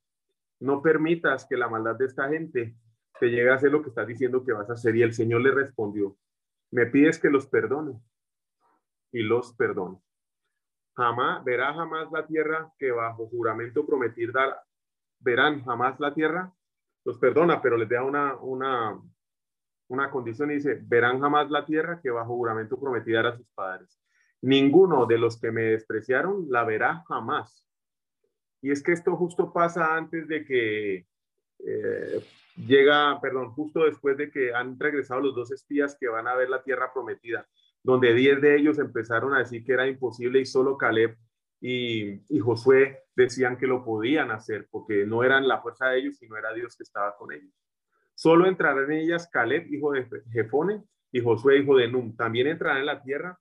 no 0.60 0.82
permitas 0.82 1.46
que 1.46 1.56
la 1.56 1.68
maldad 1.68 1.96
de 1.96 2.06
esta 2.06 2.28
gente 2.28 2.74
te 3.18 3.28
llegue 3.28 3.50
a 3.50 3.54
hacer 3.54 3.70
lo 3.70 3.82
que 3.82 3.90
estás 3.90 4.06
diciendo 4.06 4.44
que 4.44 4.52
vas 4.52 4.68
a 4.70 4.72
hacer. 4.72 4.96
Y 4.96 5.02
el 5.02 5.12
Señor 5.12 5.42
le 5.42 5.52
respondió, 5.52 6.16
me 6.70 6.86
pides 6.86 7.18
que 7.18 7.30
los 7.30 7.46
perdone 7.46 8.00
y 9.12 9.22
los 9.22 9.54
perdone. 9.54 9.98
Jamás, 11.00 11.42
verá 11.44 11.72
jamás 11.72 12.12
la 12.12 12.26
tierra 12.26 12.70
que 12.78 12.90
bajo 12.90 13.26
juramento 13.28 13.86
prometir 13.86 14.32
dar, 14.32 14.54
verán 15.18 15.64
jamás 15.64 15.98
la 15.98 16.12
tierra, 16.12 16.52
los 17.06 17.16
perdona, 17.16 17.62
pero 17.62 17.78
les 17.78 17.88
da 17.88 18.04
una, 18.04 18.36
una, 18.36 19.00
una 19.88 20.10
condición 20.10 20.50
y 20.50 20.56
dice, 20.56 20.78
verán 20.82 21.18
jamás 21.18 21.50
la 21.50 21.64
tierra 21.64 22.02
que 22.02 22.10
bajo 22.10 22.36
juramento 22.36 22.78
prometí 22.78 23.12
dar 23.12 23.28
a 23.28 23.34
sus 23.34 23.48
padres. 23.54 23.98
Ninguno 24.42 25.06
de 25.06 25.16
los 25.16 25.40
que 25.40 25.50
me 25.50 25.62
despreciaron 25.62 26.44
la 26.50 26.64
verá 26.64 27.02
jamás. 27.08 27.66
Y 28.60 28.70
es 28.70 28.82
que 28.82 28.92
esto 28.92 29.16
justo 29.16 29.54
pasa 29.54 29.96
antes 29.96 30.28
de 30.28 30.44
que 30.44 31.06
eh, 31.60 32.24
llega, 32.56 33.18
perdón, 33.22 33.52
justo 33.52 33.86
después 33.86 34.18
de 34.18 34.30
que 34.30 34.54
han 34.54 34.78
regresado 34.78 35.22
los 35.22 35.34
dos 35.34 35.50
espías 35.50 35.96
que 35.98 36.08
van 36.08 36.28
a 36.28 36.34
ver 36.34 36.50
la 36.50 36.62
tierra 36.62 36.92
prometida, 36.92 37.48
donde 37.82 38.14
diez 38.14 38.40
de 38.40 38.56
ellos 38.56 38.78
empezaron 38.78 39.34
a 39.34 39.38
decir 39.38 39.64
que 39.64 39.72
era 39.72 39.86
imposible 39.86 40.40
y 40.40 40.46
solo 40.46 40.76
Caleb 40.76 41.16
y, 41.60 42.22
y 42.34 42.38
Josué 42.38 43.04
decían 43.14 43.56
que 43.56 43.66
lo 43.66 43.84
podían 43.84 44.30
hacer 44.30 44.68
porque 44.70 45.06
no 45.06 45.24
eran 45.24 45.46
la 45.46 45.60
fuerza 45.60 45.88
de 45.88 45.98
ellos, 45.98 46.16
sino 46.16 46.36
era 46.36 46.52
Dios 46.52 46.76
que 46.76 46.82
estaba 46.82 47.16
con 47.16 47.32
ellos. 47.32 47.52
Solo 48.14 48.46
entrarán 48.46 48.90
en 48.92 48.98
ellas 48.98 49.28
Caleb, 49.32 49.66
hijo 49.72 49.92
de 49.92 50.06
Jefone, 50.30 50.82
y 51.12 51.20
Josué, 51.20 51.58
hijo 51.58 51.76
de 51.76 51.88
Num. 51.88 52.14
También 52.16 52.46
entrarán 52.46 52.80
en 52.80 52.86
la 52.86 53.02
tierra 53.02 53.38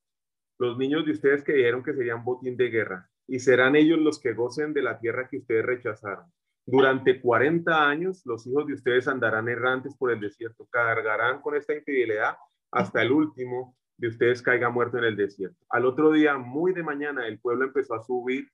los 0.58 0.78
niños 0.78 1.06
de 1.06 1.12
ustedes 1.12 1.44
que 1.44 1.54
dijeron 1.54 1.84
que 1.84 1.94
serían 1.94 2.24
botín 2.24 2.58
de 2.58 2.70
guerra, 2.70 3.10
y 3.28 3.40
serán 3.40 3.76
ellos 3.76 4.00
los 4.00 4.20
que 4.20 4.34
gocen 4.34 4.74
de 4.74 4.82
la 4.82 5.00
tierra 5.00 5.28
que 5.30 5.38
ustedes 5.38 5.66
rechazaron. 5.66 6.26
Durante 6.66 7.22
40 7.22 7.90
años 7.90 8.22
los 8.26 8.46
hijos 8.46 8.68
de 8.68 8.74
ustedes 8.74 9.08
andarán 9.08 9.48
errantes 9.48 9.96
por 9.96 10.12
el 10.12 10.20
desierto, 10.20 10.68
cargarán 10.70 11.42
con 11.42 11.56
esta 11.56 11.74
infidelidad 11.74 12.36
hasta 12.72 13.02
el 13.02 13.12
último 13.12 13.76
de 14.00 14.08
ustedes 14.08 14.42
caiga 14.42 14.70
muerto 14.70 14.98
en 14.98 15.04
el 15.04 15.16
desierto. 15.16 15.58
Al 15.70 15.86
otro 15.86 16.12
día, 16.12 16.38
muy 16.38 16.74
de 16.74 16.84
mañana, 16.84 17.28
el 17.28 17.40
pueblo 17.40 17.66
empezó 17.66 17.96
a 17.96 18.04
subir 18.04 18.50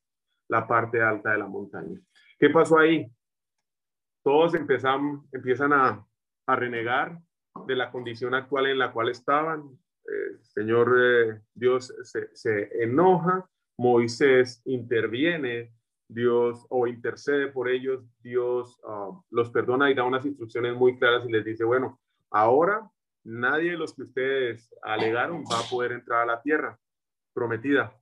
la 0.49 0.67
parte 0.67 1.01
alta 1.01 1.31
de 1.31 1.37
la 1.37 1.47
montaña. 1.47 1.99
¿Qué 2.39 2.49
pasó 2.49 2.79
ahí? 2.79 3.07
Todos 4.23 4.55
empiezan 4.55 5.73
a, 5.73 6.05
renegar 6.47 7.19
de 7.67 7.75
la 7.75 7.91
condición 7.91 8.33
actual 8.33 8.67
en 8.67 8.79
la 8.79 8.91
cual 8.91 9.09
estaban, 9.09 9.63
eh, 10.05 10.37
Señor 10.41 10.95
eh, 10.99 11.41
Dios 11.53 11.93
se, 12.33 12.83
enoja, 12.83 13.47
Moisés 13.77 14.61
interviene, 14.65 15.73
Dios 16.07 16.65
o 16.69 16.87
intercede 16.87 17.47
por 17.47 17.69
ellos, 17.69 18.03
Dios 18.19 18.79
ah, 18.87 19.09
los 19.31 19.49
perdona 19.51 19.89
y 19.89 19.95
da 19.95 20.03
unas 20.03 20.25
instrucciones 20.25 20.75
muy 20.75 20.97
claras 20.97 21.27
y 21.27 21.31
les 21.31 21.45
dice, 21.45 21.63
bueno, 21.63 21.99
ahora 22.31 22.89
nadie 23.25 23.72
de 23.72 23.77
los 23.77 23.94
que 23.94 24.03
ustedes 24.03 24.74
alegaron 24.82 25.44
va 25.44 25.60
a 25.60 25.70
poder 25.70 25.91
entrar 25.91 26.22
a 26.22 26.25
la 26.25 26.41
tierra 26.41 26.79
prometida. 27.34 27.94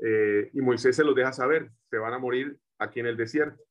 Eh, 0.00 0.50
y 0.52 0.60
Moisés 0.60 0.96
se 0.96 1.04
los 1.04 1.14
deja 1.14 1.32
saber, 1.32 1.70
se 1.88 1.98
van 1.98 2.14
a 2.14 2.18
morir 2.18 2.58
aquí 2.78 2.98
en 2.98 3.06
el 3.06 3.16
desierto. 3.16 3.62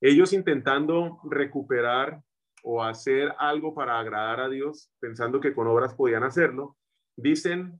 Ellos 0.00 0.32
intentando 0.32 1.20
recuperar 1.24 2.22
o 2.62 2.82
hacer 2.84 3.34
algo 3.38 3.74
para 3.74 3.98
agradar 3.98 4.38
a 4.38 4.48
Dios, 4.48 4.92
pensando 5.00 5.40
que 5.40 5.52
con 5.52 5.66
obras 5.66 5.94
podían 5.94 6.22
hacerlo, 6.22 6.76
Dicen 7.16 7.78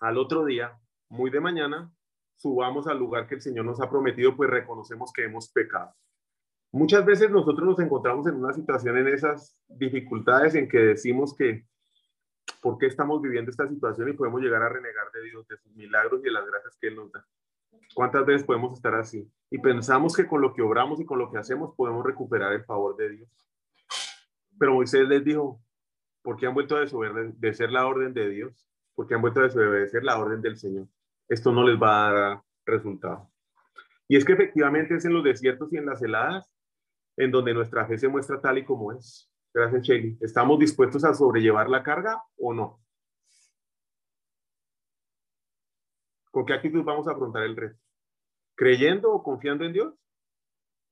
al 0.00 0.18
otro 0.18 0.44
día, 0.44 0.78
muy 1.08 1.30
de 1.30 1.40
mañana, 1.40 1.90
subamos 2.36 2.86
al 2.86 2.98
lugar 2.98 3.26
que 3.26 3.36
el 3.36 3.40
Señor 3.40 3.64
nos 3.64 3.80
ha 3.80 3.88
prometido, 3.88 4.36
pues 4.36 4.50
reconocemos 4.50 5.12
que 5.12 5.24
hemos 5.24 5.50
pecado. 5.50 5.94
Muchas 6.72 7.06
veces 7.06 7.30
nosotros 7.30 7.66
nos 7.66 7.78
encontramos 7.78 8.26
en 8.26 8.34
una 8.34 8.52
situación 8.52 8.98
en 8.98 9.08
esas 9.08 9.58
dificultades 9.68 10.54
en 10.56 10.68
que 10.68 10.78
decimos 10.78 11.34
que, 11.34 11.66
¿por 12.60 12.78
qué 12.78 12.86
estamos 12.86 13.20
viviendo 13.20 13.50
esta 13.50 13.68
situación 13.68 14.08
y 14.08 14.12
podemos 14.12 14.40
llegar 14.40 14.62
a 14.62 14.68
renegar 14.68 15.10
de 15.12 15.22
Dios, 15.22 15.46
de 15.48 15.56
sus 15.58 15.74
milagros 15.74 16.20
y 16.20 16.24
de 16.24 16.30
las 16.30 16.46
gracias 16.46 16.76
que 16.80 16.88
Él 16.88 16.96
nos 16.96 17.12
da? 17.12 17.26
¿Cuántas 17.94 18.24
veces 18.24 18.44
podemos 18.44 18.72
estar 18.74 18.94
así? 18.94 19.30
Y 19.50 19.58
pensamos 19.58 20.16
que 20.16 20.26
con 20.26 20.40
lo 20.40 20.52
que 20.52 20.62
obramos 20.62 21.00
y 21.00 21.04
con 21.04 21.18
lo 21.18 21.30
que 21.30 21.38
hacemos 21.38 21.74
podemos 21.76 22.04
recuperar 22.04 22.52
el 22.52 22.64
favor 22.64 22.96
de 22.96 23.10
Dios. 23.10 23.28
Pero 24.58 24.74
Moisés 24.74 25.06
les 25.08 25.24
dijo, 25.24 25.60
porque 26.22 26.46
han 26.46 26.54
vuelto 26.54 26.76
a 26.76 26.80
desobedecer 26.80 27.70
la 27.70 27.86
orden 27.86 28.14
de 28.14 28.28
Dios, 28.30 28.66
porque 28.94 29.14
han 29.14 29.20
vuelto 29.20 29.40
a 29.40 29.44
desobedecer 29.44 30.02
la 30.04 30.18
orden 30.18 30.40
del 30.40 30.56
Señor. 30.56 30.86
Esto 31.28 31.52
no 31.52 31.64
les 31.64 31.80
va 31.80 32.08
a 32.08 32.12
dar 32.12 32.42
resultado. 32.64 33.30
Y 34.08 34.16
es 34.16 34.24
que 34.24 34.32
efectivamente 34.32 34.94
es 34.94 35.04
en 35.04 35.12
los 35.14 35.24
desiertos 35.24 35.72
y 35.72 35.76
en 35.76 35.86
las 35.86 36.02
heladas 36.02 36.50
en 37.16 37.30
donde 37.30 37.54
nuestra 37.54 37.86
fe 37.86 37.98
se 37.98 38.08
muestra 38.08 38.40
tal 38.40 38.58
y 38.58 38.64
como 38.64 38.92
es. 38.92 39.30
Gracias, 39.54 39.82
Shelly. 39.82 40.18
¿Estamos 40.20 40.58
dispuestos 40.58 41.04
a 41.04 41.14
sobrellevar 41.14 41.70
la 41.70 41.84
carga 41.84 42.24
o 42.36 42.52
no? 42.52 42.82
¿Con 46.32 46.44
qué 46.44 46.54
actitud 46.54 46.82
vamos 46.82 47.06
a 47.06 47.12
afrontar 47.12 47.44
el 47.44 47.54
reto? 47.54 47.78
¿Creyendo 48.56 49.12
o 49.12 49.22
confiando 49.22 49.64
en 49.64 49.72
Dios? 49.72 49.94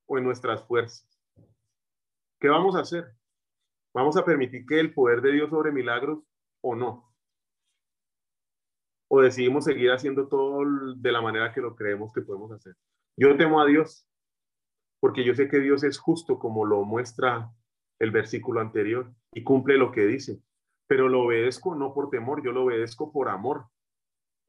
¿O 0.07 0.17
en 0.17 0.23
nuestras 0.23 0.65
fuerzas? 0.65 1.09
¿Qué 2.39 2.49
vamos 2.49 2.77
a 2.77 2.81
hacer? 2.81 3.13
¿Vamos 3.93 4.17
a 4.17 4.25
permitir 4.25 4.65
que 4.65 4.79
el 4.79 4.95
poder 4.95 5.23
de 5.23 5.33
Dios 5.33 5.51
sobre 5.51 5.73
milagros 5.73 6.21
o 6.61 6.77
no? 6.77 7.13
¿O 9.09 9.21
decidimos 9.21 9.65
seguir 9.65 9.91
haciendo 9.91 10.29
todo 10.29 10.65
de 10.95 11.13
la 11.13 11.21
manera 11.21 11.53
que 11.53 11.61
lo 11.61 11.75
creemos 11.75 12.13
que 12.13 12.23
podemos 12.23 12.53
hacer? 12.53 12.77
Yo 13.17 13.37
temo 13.37 13.61
a 13.61 13.67
Dios 13.67 14.07
porque 15.01 15.25
yo 15.25 15.35
sé 15.35 15.49
que 15.49 15.59
Dios 15.59 15.83
es 15.83 15.99
justo 15.99 16.39
como 16.39 16.65
lo 16.65 16.85
muestra 16.85 17.53
el 18.03 18.11
versículo 18.11 18.61
anterior 18.61 19.13
y 19.33 19.45
cumple 19.45 19.79
lo 19.79 19.93
que 19.93 20.05
dice, 20.05 20.41
pero 20.89 21.09
lo 21.09 21.23
obedezco 21.23 21.77
no 21.77 21.95
por 21.95 22.11
temor, 22.11 22.45
yo 22.45 22.51
lo 22.51 22.65
obedezco 22.65 23.13
por 23.13 23.29
amor, 23.29 23.67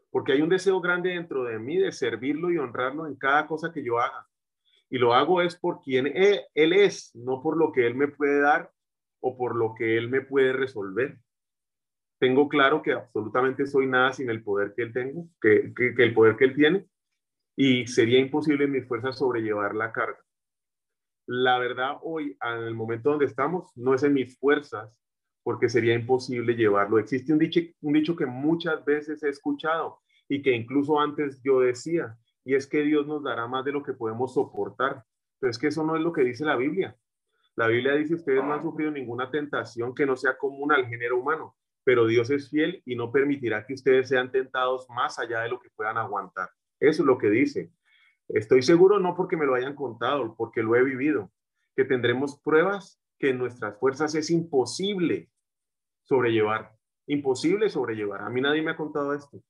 porque 0.09 0.33
hay 0.33 0.41
un 0.41 0.49
deseo 0.49 0.81
grande 0.81 1.11
dentro 1.11 1.43
de 1.43 1.59
mí 1.59 1.77
de 1.77 1.91
servirlo 1.91 2.51
y 2.51 2.57
honrarlo 2.57 3.05
en 3.05 3.15
cada 3.15 3.45
cosa 3.45 3.71
que 3.71 3.83
yo 3.83 3.99
haga. 3.99 4.27
Y 4.89 4.97
lo 4.97 5.13
hago 5.13 5.41
es 5.43 5.55
por 5.55 5.81
quien 5.81 6.07
él, 6.07 6.41
él 6.55 6.73
es, 6.73 7.15
no 7.15 7.43
por 7.43 7.55
lo 7.55 7.71
que 7.71 7.85
Él 7.85 7.93
me 7.93 8.07
puede 8.07 8.41
dar 8.41 8.71
o 9.21 9.37
por 9.37 9.55
lo 9.55 9.75
que 9.75 9.97
Él 9.97 10.09
me 10.09 10.21
puede 10.21 10.51
resolver. 10.51 11.19
Tengo 12.19 12.49
claro 12.49 12.81
que 12.81 12.93
absolutamente 12.93 13.67
soy 13.67 13.85
nada 13.85 14.13
sin 14.13 14.31
el 14.31 14.43
poder 14.43 14.73
que 14.75 14.81
Él 14.81 14.93
tengo, 14.93 15.27
que, 15.39 15.73
que, 15.75 16.03
el 16.03 16.13
poder 16.13 16.37
que 16.37 16.45
Él 16.45 16.55
tiene, 16.55 16.87
y 17.55 17.85
sería 17.85 18.17
imposible 18.17 18.65
en 18.65 18.71
mis 18.71 18.87
fuerzas 18.87 19.17
sobrellevar 19.17 19.75
la 19.75 19.91
carga. 19.91 20.23
La 21.25 21.57
verdad, 21.57 21.97
hoy, 22.01 22.37
en 22.41 22.63
el 22.63 22.75
momento 22.75 23.09
donde 23.09 23.25
estamos, 23.25 23.71
no 23.75 23.93
es 23.93 24.03
en 24.03 24.13
mis 24.13 24.37
fuerzas, 24.37 24.91
porque 25.43 25.69
sería 25.69 25.93
imposible 25.93 26.55
llevarlo. 26.55 26.99
Existe 26.99 27.33
un 27.33 27.39
dicho, 27.39 27.59
un 27.81 27.93
dicho 27.93 28.15
que 28.15 28.25
muchas 28.25 28.83
veces 28.83 29.23
he 29.23 29.29
escuchado 29.29 29.99
y 30.27 30.41
que 30.41 30.51
incluso 30.51 30.99
antes 30.99 31.41
yo 31.43 31.59
decía, 31.59 32.17
y 32.45 32.55
es 32.55 32.67
que 32.67 32.81
Dios 32.81 33.07
nos 33.07 33.23
dará 33.23 33.47
más 33.47 33.63
de 33.65 33.71
lo 33.71 33.83
que 33.83 33.93
podemos 33.93 34.33
soportar. 34.33 35.03
Pero 35.39 35.51
es 35.51 35.57
que 35.57 35.67
eso 35.67 35.83
no 35.83 35.95
es 35.95 36.01
lo 36.01 36.13
que 36.13 36.23
dice 36.23 36.45
la 36.45 36.55
Biblia. 36.55 36.95
La 37.55 37.67
Biblia 37.67 37.93
dice, 37.93 38.15
ustedes 38.15 38.43
no 38.43 38.53
han 38.53 38.61
sufrido 38.61 38.91
ninguna 38.91 39.29
tentación 39.29 39.93
que 39.93 40.05
no 40.05 40.15
sea 40.15 40.37
común 40.37 40.71
al 40.71 40.87
género 40.87 41.19
humano, 41.19 41.55
pero 41.83 42.07
Dios 42.07 42.29
es 42.31 42.49
fiel 42.49 42.81
y 42.85 42.95
no 42.95 43.11
permitirá 43.11 43.65
que 43.65 43.73
ustedes 43.73 44.09
sean 44.09 44.31
tentados 44.31 44.89
más 44.89 45.19
allá 45.19 45.41
de 45.41 45.49
lo 45.49 45.59
que 45.59 45.69
puedan 45.75 45.97
aguantar. 45.97 46.49
Eso 46.79 47.03
es 47.03 47.05
lo 47.05 47.17
que 47.17 47.29
dice. 47.29 47.71
Estoy 48.29 48.61
seguro, 48.61 48.99
no 48.99 49.15
porque 49.15 49.37
me 49.37 49.45
lo 49.45 49.55
hayan 49.55 49.75
contado, 49.75 50.35
porque 50.35 50.63
lo 50.63 50.75
he 50.75 50.83
vivido, 50.83 51.31
que 51.75 51.85
tendremos 51.85 52.39
pruebas 52.39 52.99
que 53.19 53.29
en 53.29 53.37
nuestras 53.37 53.77
fuerzas 53.79 54.15
es 54.15 54.29
imposible 54.29 55.29
sobrellevar. 56.03 56.75
Imposible 57.07 57.69
sobrellevar. 57.69 58.21
A 58.21 58.29
mí 58.29 58.41
nadie 58.41 58.61
me 58.61 58.71
ha 58.71 58.77
contado 58.77 59.13
esto. 59.13 59.43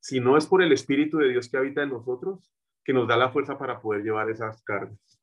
Si 0.00 0.20
no 0.20 0.36
es 0.36 0.46
por 0.46 0.62
el 0.62 0.72
Espíritu 0.72 1.18
de 1.18 1.30
Dios 1.30 1.48
que 1.48 1.56
habita 1.56 1.82
en 1.82 1.90
nosotros, 1.90 2.52
que 2.84 2.92
nos 2.92 3.08
da 3.08 3.16
la 3.16 3.30
fuerza 3.30 3.56
para 3.56 3.80
poder 3.80 4.02
llevar 4.02 4.28
esas 4.28 4.62
cargas. 4.62 5.18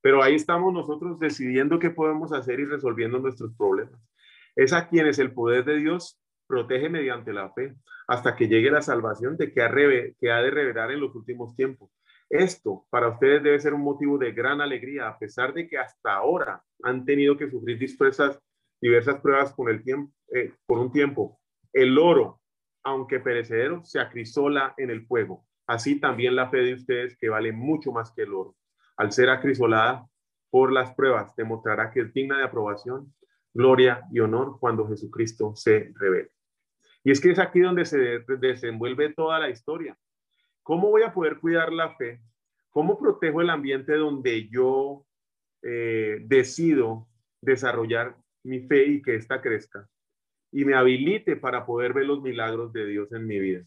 Pero 0.00 0.22
ahí 0.22 0.36
estamos 0.36 0.72
nosotros 0.72 1.18
decidiendo 1.18 1.78
qué 1.78 1.90
podemos 1.90 2.32
hacer 2.32 2.60
y 2.60 2.64
resolviendo 2.64 3.18
nuestros 3.18 3.54
problemas. 3.54 4.00
Es 4.54 4.72
a 4.72 4.88
quienes 4.88 5.18
el 5.18 5.32
poder 5.32 5.64
de 5.64 5.76
Dios 5.76 6.21
protege 6.52 6.90
mediante 6.90 7.32
la 7.32 7.50
fe 7.50 7.74
hasta 8.06 8.36
que 8.36 8.46
llegue 8.46 8.70
la 8.70 8.82
salvación 8.82 9.38
de 9.38 9.50
que 9.50 9.62
ha, 9.62 9.70
que 9.70 10.30
ha 10.30 10.42
de 10.42 10.50
revelar 10.50 10.90
en 10.92 11.00
los 11.00 11.14
últimos 11.14 11.56
tiempos. 11.56 11.90
Esto 12.28 12.84
para 12.90 13.08
ustedes 13.08 13.42
debe 13.42 13.58
ser 13.58 13.72
un 13.72 13.80
motivo 13.80 14.18
de 14.18 14.32
gran 14.32 14.60
alegría, 14.60 15.08
a 15.08 15.18
pesar 15.18 15.54
de 15.54 15.66
que 15.66 15.78
hasta 15.78 16.12
ahora 16.12 16.62
han 16.82 17.06
tenido 17.06 17.38
que 17.38 17.50
sufrir 17.50 17.78
dispersas 17.78 18.38
diversas 18.82 19.18
pruebas 19.22 19.54
con 19.54 19.70
el 19.70 19.82
tiempo, 19.82 20.12
eh, 20.34 20.52
por 20.66 20.78
un 20.78 20.92
tiempo. 20.92 21.40
El 21.72 21.96
oro, 21.96 22.42
aunque 22.84 23.18
perecedero, 23.18 23.82
se 23.82 23.98
acrisola 23.98 24.74
en 24.76 24.90
el 24.90 25.06
fuego. 25.06 25.46
Así 25.66 26.00
también 26.00 26.36
la 26.36 26.50
fe 26.50 26.58
de 26.58 26.74
ustedes, 26.74 27.16
que 27.16 27.30
vale 27.30 27.52
mucho 27.52 27.92
más 27.92 28.12
que 28.12 28.24
el 28.24 28.34
oro. 28.34 28.56
Al 28.98 29.10
ser 29.10 29.30
acrisolada 29.30 30.06
por 30.50 30.70
las 30.70 30.94
pruebas, 30.94 31.34
demostrará 31.34 31.90
que 31.90 32.00
es 32.00 32.12
digna 32.12 32.36
de 32.36 32.44
aprobación, 32.44 33.14
gloria 33.54 34.02
y 34.10 34.20
honor 34.20 34.58
cuando 34.60 34.86
Jesucristo 34.86 35.56
se 35.56 35.94
revele. 35.94 36.30
Y 37.04 37.10
es 37.10 37.20
que 37.20 37.30
es 37.30 37.38
aquí 37.38 37.60
donde 37.60 37.84
se 37.84 38.20
desenvuelve 38.38 39.12
toda 39.12 39.40
la 39.40 39.50
historia. 39.50 39.96
¿Cómo 40.62 40.90
voy 40.90 41.02
a 41.02 41.12
poder 41.12 41.38
cuidar 41.38 41.72
la 41.72 41.96
fe? 41.96 42.20
¿Cómo 42.70 42.98
protejo 42.98 43.40
el 43.40 43.50
ambiente 43.50 43.96
donde 43.96 44.48
yo 44.48 45.04
eh, 45.62 46.18
decido 46.24 47.08
desarrollar 47.40 48.16
mi 48.44 48.60
fe 48.60 48.86
y 48.86 49.02
que 49.02 49.16
ésta 49.16 49.42
crezca? 49.42 49.88
Y 50.52 50.64
me 50.64 50.74
habilite 50.74 51.36
para 51.36 51.66
poder 51.66 51.92
ver 51.92 52.06
los 52.06 52.22
milagros 52.22 52.72
de 52.72 52.86
Dios 52.86 53.12
en 53.12 53.26
mi 53.26 53.38
vida. 53.40 53.64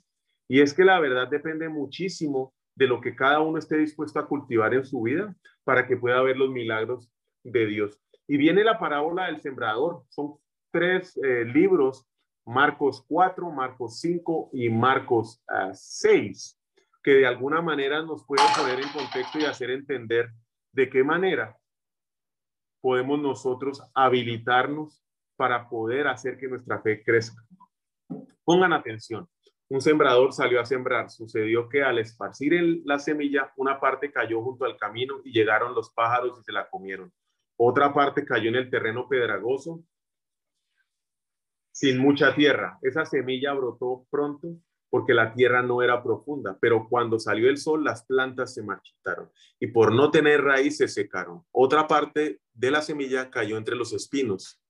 Y 0.48 0.62
es 0.62 0.74
que 0.74 0.86
la 0.86 1.00
verdad 1.00 1.28
depende 1.28 1.68
muchísimo 1.68 2.54
de 2.76 2.88
lo 2.88 3.02
que 3.02 3.16
cada 3.16 3.40
uno 3.40 3.58
esté 3.58 3.78
dispuesto 3.78 4.20
a 4.20 4.28
cultivar 4.28 4.74
en 4.74 4.86
su 4.86 5.02
vida 5.02 5.36
para 5.64 5.88
que 5.88 5.98
pueda 5.98 6.22
ver 6.22 6.38
los 6.38 6.52
milagros 6.52 7.12
de 7.44 7.66
Dios. 7.66 8.00
Y 8.28 8.38
viene 8.38 8.64
la 8.64 8.80
parábola 8.80 9.28
del 9.28 9.42
sembrador. 9.42 10.04
Son 10.10 10.36
tres 10.72 11.18
eh, 11.24 11.46
libros, 11.46 12.08
Marcos 12.46 13.04
4, 13.08 13.50
Marcos 13.52 14.00
5 14.00 14.52
y 14.54 14.70
Marcos 14.70 15.42
6, 15.74 16.58
ah, 16.58 16.82
que 17.04 17.12
de 17.12 17.28
alguna 17.28 17.62
manera 17.62 18.02
nos 18.04 18.24
pueden 18.26 18.46
poner 18.56 18.80
en 18.80 18.90
contexto 18.90 19.40
y 19.40 19.46
hacer 19.46 19.72
entender 19.72 20.32
de 20.72 20.90
qué 20.90 21.04
manera 21.04 21.58
podemos 22.82 23.20
nosotros 23.20 23.82
habilitarnos 23.96 25.04
para 25.36 25.68
poder 25.68 26.08
hacer 26.08 26.38
que 26.38 26.48
nuestra 26.48 26.82
fe 26.82 27.04
crezca. 27.04 27.44
Pongan 28.44 28.74
atención. 28.74 29.28
Un 29.68 29.82
sembrador 29.82 30.32
salió 30.32 30.62
a 30.62 30.66
sembrar. 30.66 31.10
Sucedió 31.10 31.68
que 31.68 31.84
al 31.84 31.98
esparcir 31.98 32.82
la 32.86 33.00
semilla, 33.00 33.52
una 33.58 33.80
parte 33.80 34.12
cayó 34.12 34.44
junto 34.44 34.66
al 34.66 34.78
camino 34.78 35.16
y 35.24 35.32
llegaron 35.32 35.74
los 35.74 35.90
pájaros 35.92 36.38
y 36.40 36.44
se 36.44 36.52
la 36.52 36.70
comieron. 36.70 37.12
Otra 37.58 37.92
parte 37.94 38.24
cayó 38.26 38.50
en 38.50 38.56
el 38.56 38.70
terreno 38.70 39.08
pedragoso, 39.08 39.84
sin 41.76 41.98
mucha 41.98 42.34
tierra. 42.34 42.80
Esa 42.82 43.06
semilla 43.06 43.52
brotó 43.52 44.08
pronto 44.10 44.56
porque 44.90 45.14
la 45.14 45.34
tierra 45.34 45.62
no 45.62 45.82
era 45.82 46.02
profunda, 46.02 46.58
pero 46.62 46.88
cuando 46.90 47.20
salió 47.20 47.50
el 47.50 47.58
sol 47.58 47.84
las 47.84 48.06
plantas 48.06 48.54
se 48.54 48.64
marchitaron 48.64 49.30
y 49.60 49.68
por 49.68 49.94
no 49.94 50.10
tener 50.10 50.42
raíz 50.42 50.78
se 50.78 50.88
secaron. 50.88 51.44
Otra 51.52 51.86
parte 51.86 52.40
de 52.54 52.72
la 52.72 52.82
semilla 52.82 53.30
cayó 53.30 53.58
entre 53.58 53.76
los 53.76 53.92
espinos, 53.92 54.62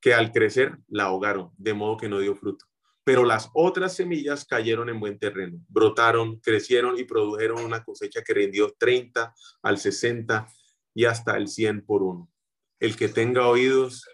que 0.00 0.14
al 0.14 0.32
crecer 0.32 0.76
la 0.88 1.04
ahogaron, 1.04 1.52
de 1.56 1.72
modo 1.72 1.96
que 1.96 2.08
no 2.08 2.18
dio 2.18 2.34
fruto. 2.34 2.64
Pero 3.04 3.24
las 3.24 3.48
otras 3.54 3.94
semillas 3.94 4.44
cayeron 4.46 4.88
en 4.88 4.98
buen 4.98 5.16
terreno, 5.16 5.60
brotaron, 5.68 6.40
crecieron 6.40 6.98
y 6.98 7.04
produjeron 7.04 7.64
una 7.64 7.84
cosecha 7.84 8.20
que 8.22 8.34
rindió 8.34 8.74
30 8.76 9.32
al 9.62 9.78
60 9.78 10.48
y 10.92 11.04
hasta 11.04 11.36
el 11.36 11.46
100 11.46 11.86
por 11.86 12.02
uno. 12.02 12.28
El 12.80 12.96
que 12.96 13.08
tenga 13.08 13.46
oídos 13.46 14.04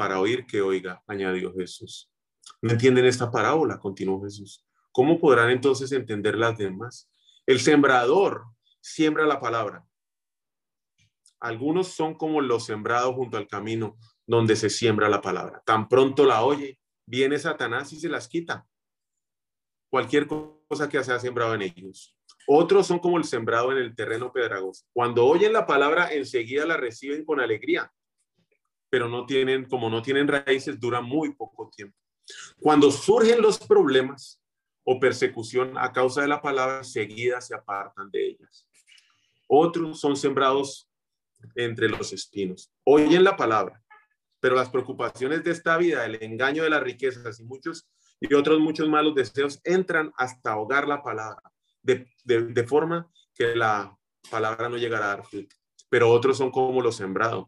para 0.00 0.18
oír, 0.18 0.46
que 0.46 0.62
oiga, 0.62 1.02
añadió 1.06 1.52
Jesús. 1.52 2.10
¿No 2.62 2.72
entienden 2.72 3.04
esta 3.04 3.30
parábola? 3.30 3.78
Continuó 3.78 4.22
Jesús. 4.22 4.66
¿Cómo 4.92 5.20
podrán 5.20 5.50
entonces 5.50 5.92
entender 5.92 6.38
las 6.38 6.56
demás? 6.56 7.10
El 7.44 7.60
sembrador 7.60 8.46
siembra 8.80 9.26
la 9.26 9.38
palabra. 9.38 9.84
Algunos 11.38 11.88
son 11.88 12.14
como 12.14 12.40
los 12.40 12.64
sembrados 12.64 13.14
junto 13.14 13.36
al 13.36 13.46
camino 13.46 13.98
donde 14.26 14.56
se 14.56 14.70
siembra 14.70 15.10
la 15.10 15.20
palabra. 15.20 15.62
Tan 15.66 15.86
pronto 15.86 16.24
la 16.24 16.44
oye, 16.44 16.78
viene 17.04 17.38
Satanás 17.38 17.92
y 17.92 18.00
se 18.00 18.08
las 18.08 18.26
quita. 18.26 18.66
Cualquier 19.90 20.26
cosa 20.26 20.88
que 20.88 21.04
se 21.04 21.12
ha 21.12 21.20
sembrado 21.20 21.54
en 21.54 21.60
ellos. 21.60 22.16
Otros 22.46 22.86
son 22.86 23.00
como 23.00 23.18
el 23.18 23.24
sembrado 23.24 23.70
en 23.70 23.76
el 23.76 23.94
terreno 23.94 24.32
pedragoso. 24.32 24.86
Cuando 24.94 25.26
oyen 25.26 25.52
la 25.52 25.66
palabra, 25.66 26.10
enseguida 26.10 26.64
la 26.64 26.78
reciben 26.78 27.22
con 27.26 27.38
alegría, 27.38 27.92
pero 28.90 29.08
no 29.08 29.24
tienen, 29.24 29.64
como 29.66 29.88
no 29.88 30.02
tienen 30.02 30.28
raíces, 30.28 30.78
dura 30.78 31.00
muy 31.00 31.32
poco 31.34 31.70
tiempo. 31.74 31.96
Cuando 32.60 32.90
surgen 32.90 33.40
los 33.40 33.58
problemas 33.58 34.42
o 34.84 34.98
persecución 34.98 35.78
a 35.78 35.92
causa 35.92 36.22
de 36.22 36.28
la 36.28 36.42
palabra, 36.42 36.78
enseguida 36.78 37.40
se 37.40 37.54
apartan 37.54 38.10
de 38.10 38.28
ellas. 38.28 38.68
Otros 39.48 40.00
son 40.00 40.16
sembrados 40.16 40.88
entre 41.54 41.88
los 41.88 42.12
espinos. 42.12 42.72
Oyen 42.84 43.24
la 43.24 43.36
palabra, 43.36 43.82
pero 44.40 44.56
las 44.56 44.70
preocupaciones 44.70 45.44
de 45.44 45.52
esta 45.52 45.76
vida, 45.76 46.04
el 46.04 46.22
engaño 46.22 46.64
de 46.64 46.70
las 46.70 46.82
riquezas 46.82 47.40
y 47.40 47.44
muchos 47.44 47.88
y 48.20 48.34
otros 48.34 48.60
muchos 48.60 48.88
malos 48.88 49.14
deseos 49.14 49.60
entran 49.64 50.12
hasta 50.16 50.52
ahogar 50.52 50.86
la 50.86 51.02
palabra, 51.02 51.42
de, 51.82 52.06
de, 52.24 52.64
forma 52.64 53.10
que 53.34 53.54
la 53.56 53.96
palabra 54.30 54.68
no 54.68 54.76
llegará 54.76 55.06
a 55.06 55.16
dar 55.16 55.24
fruto. 55.24 55.56
Pero 55.88 56.10
otros 56.10 56.36
son 56.36 56.50
como 56.50 56.82
los 56.82 56.96
sembrados 56.96 57.46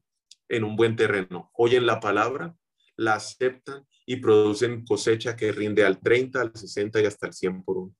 en 0.52 0.64
un 0.64 0.76
buen 0.76 0.94
terreno. 0.96 1.50
Oyen 1.54 1.86
la 1.86 1.98
palabra, 1.98 2.54
la 2.96 3.14
aceptan 3.14 3.86
y 4.04 4.16
producen 4.16 4.84
cosecha 4.84 5.34
que 5.34 5.50
rinde 5.50 5.84
al 5.84 5.98
30, 5.98 6.40
al 6.40 6.52
60 6.54 7.00
y 7.00 7.06
hasta 7.06 7.26
el 7.26 7.32
100 7.32 7.64
por 7.64 7.78
uno. 7.78 7.96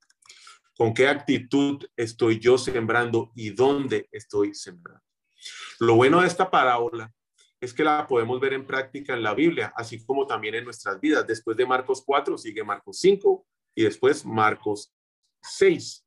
¿Con 0.76 0.92
qué 0.92 1.08
actitud 1.08 1.82
estoy 1.96 2.38
yo 2.38 2.58
sembrando 2.58 3.32
y 3.34 3.50
dónde 3.50 4.06
estoy 4.12 4.54
sembrando? 4.54 5.02
Lo 5.80 5.94
bueno 5.94 6.20
de 6.20 6.26
esta 6.26 6.50
parábola 6.50 7.10
es 7.58 7.72
que 7.72 7.84
la 7.84 8.06
podemos 8.06 8.38
ver 8.38 8.52
en 8.52 8.66
práctica 8.66 9.14
en 9.14 9.22
la 9.22 9.32
Biblia, 9.32 9.72
así 9.74 10.04
como 10.04 10.26
también 10.26 10.54
en 10.54 10.64
nuestras 10.64 11.00
vidas. 11.00 11.26
Después 11.26 11.56
de 11.56 11.64
Marcos 11.64 12.02
4 12.04 12.36
sigue 12.36 12.62
Marcos 12.62 12.98
5 12.98 13.46
y 13.74 13.84
después 13.84 14.26
Marcos 14.26 14.92
6. 15.40 16.04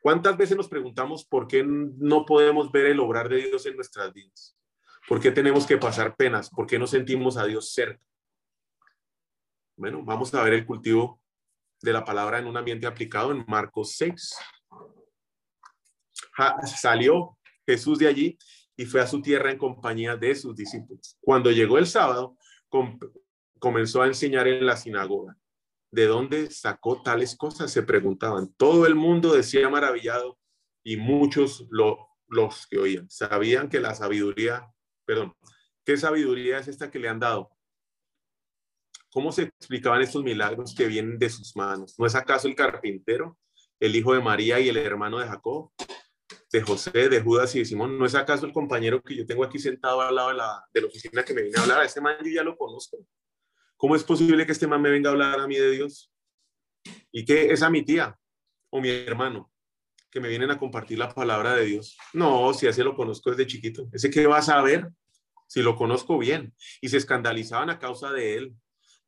¿Cuántas 0.00 0.36
veces 0.38 0.56
nos 0.56 0.68
preguntamos 0.68 1.26
por 1.26 1.46
qué 1.46 1.64
no 1.66 2.24
podemos 2.24 2.72
ver 2.72 2.86
el 2.86 3.00
obrar 3.00 3.28
de 3.28 3.48
Dios 3.48 3.66
en 3.66 3.76
nuestras 3.76 4.12
vidas? 4.14 4.55
¿Por 5.08 5.20
qué 5.20 5.30
tenemos 5.30 5.66
que 5.66 5.76
pasar 5.76 6.16
penas? 6.16 6.50
¿Por 6.50 6.66
qué 6.66 6.78
no 6.78 6.86
sentimos 6.86 7.36
a 7.36 7.44
Dios 7.44 7.72
cerca? 7.72 8.02
Bueno, 9.76 10.02
vamos 10.04 10.34
a 10.34 10.42
ver 10.42 10.54
el 10.54 10.66
cultivo 10.66 11.20
de 11.82 11.92
la 11.92 12.04
palabra 12.04 12.38
en 12.38 12.46
un 12.46 12.56
ambiente 12.56 12.86
aplicado 12.86 13.30
en 13.30 13.44
Marcos 13.46 13.94
6. 13.96 14.36
salió 16.64 17.38
Jesús 17.66 17.98
de 17.98 18.08
allí 18.08 18.38
y 18.76 18.84
fue 18.84 19.00
a 19.00 19.06
su 19.06 19.22
tierra 19.22 19.50
en 19.50 19.58
compañía 19.58 20.16
de 20.16 20.34
sus 20.34 20.56
discípulos. 20.56 21.16
Cuando 21.20 21.50
llegó 21.50 21.78
el 21.78 21.86
sábado, 21.86 22.36
comenzó 23.58 24.02
a 24.02 24.06
enseñar 24.06 24.48
en 24.48 24.66
la 24.66 24.76
sinagoga. 24.76 25.36
¿De 25.90 26.06
dónde 26.06 26.50
sacó 26.50 27.02
tales 27.02 27.36
cosas? 27.36 27.70
Se 27.70 27.82
preguntaban. 27.82 28.52
Todo 28.56 28.86
el 28.86 28.94
mundo 28.94 29.32
decía 29.32 29.68
maravillado 29.68 30.38
y 30.82 30.96
muchos 30.96 31.66
lo, 31.70 32.08
los 32.28 32.66
que 32.66 32.78
oían 32.78 33.08
sabían 33.08 33.68
que 33.68 33.80
la 33.80 33.94
sabiduría, 33.94 34.68
perdón, 35.06 35.34
¿qué 35.84 35.96
sabiduría 35.96 36.58
es 36.58 36.68
esta 36.68 36.90
que 36.90 36.98
le 36.98 37.08
han 37.08 37.20
dado? 37.20 37.50
¿Cómo 39.10 39.32
se 39.32 39.44
explicaban 39.44 40.02
estos 40.02 40.22
milagros 40.22 40.74
que 40.74 40.86
vienen 40.86 41.18
de 41.18 41.30
sus 41.30 41.56
manos? 41.56 41.94
¿No 41.98 42.04
es 42.04 42.14
acaso 42.14 42.48
el 42.48 42.54
carpintero, 42.54 43.38
el 43.80 43.96
hijo 43.96 44.12
de 44.12 44.20
María 44.20 44.60
y 44.60 44.68
el 44.68 44.76
hermano 44.76 45.18
de 45.18 45.26
Jacob? 45.26 45.72
de 46.52 46.62
José, 46.62 47.08
de 47.08 47.20
Judas 47.20 47.54
y 47.54 47.60
de 47.60 47.64
Simón. 47.64 47.98
¿No 47.98 48.06
es 48.06 48.14
acaso 48.14 48.46
el 48.46 48.52
compañero 48.52 49.02
que 49.02 49.16
yo 49.16 49.26
tengo 49.26 49.44
aquí 49.44 49.58
sentado 49.58 50.00
al 50.00 50.14
lado 50.14 50.28
de 50.28 50.34
la, 50.34 50.86
oficina 50.86 51.24
que 51.24 51.34
me 51.34 51.42
viene 51.42 51.58
a 51.58 51.62
hablar? 51.62 51.84
Este 51.84 52.00
man 52.00 52.16
yo 52.22 52.30
ya 52.30 52.42
lo 52.42 52.56
conozco. 52.56 52.98
¿Cómo 53.76 53.94
es 53.94 54.04
posible 54.04 54.46
que 54.46 54.52
este 54.52 54.66
man 54.66 54.80
me 54.80 54.90
venga 54.90 55.10
a 55.10 55.12
hablar 55.12 55.40
a 55.40 55.46
mí 55.46 55.56
de 55.56 55.70
Dios? 55.70 56.10
¿Y 57.12 57.24
que 57.24 57.52
es 57.52 57.62
a 57.62 57.70
mi 57.70 57.84
tía 57.84 58.18
o 58.70 58.80
mi 58.80 58.88
hermano 58.88 59.50
que 60.16 60.20
me 60.20 60.30
vienen 60.30 60.50
a 60.50 60.58
compartir 60.58 60.98
la 60.98 61.12
palabra 61.12 61.52
de 61.52 61.66
Dios? 61.66 61.98
No, 62.14 62.54
si 62.54 62.66
así 62.66 62.82
lo 62.82 62.96
conozco 62.96 63.28
desde 63.28 63.46
chiquito. 63.46 63.86
¿Ese 63.92 64.08
qué 64.08 64.26
vas 64.26 64.48
a 64.48 64.62
ver? 64.62 64.88
Si 65.46 65.60
lo 65.60 65.76
conozco 65.76 66.16
bien. 66.16 66.54
Y 66.80 66.88
se 66.88 66.96
escandalizaban 66.96 67.68
a 67.68 67.78
causa 67.78 68.10
de 68.12 68.36
él. 68.36 68.54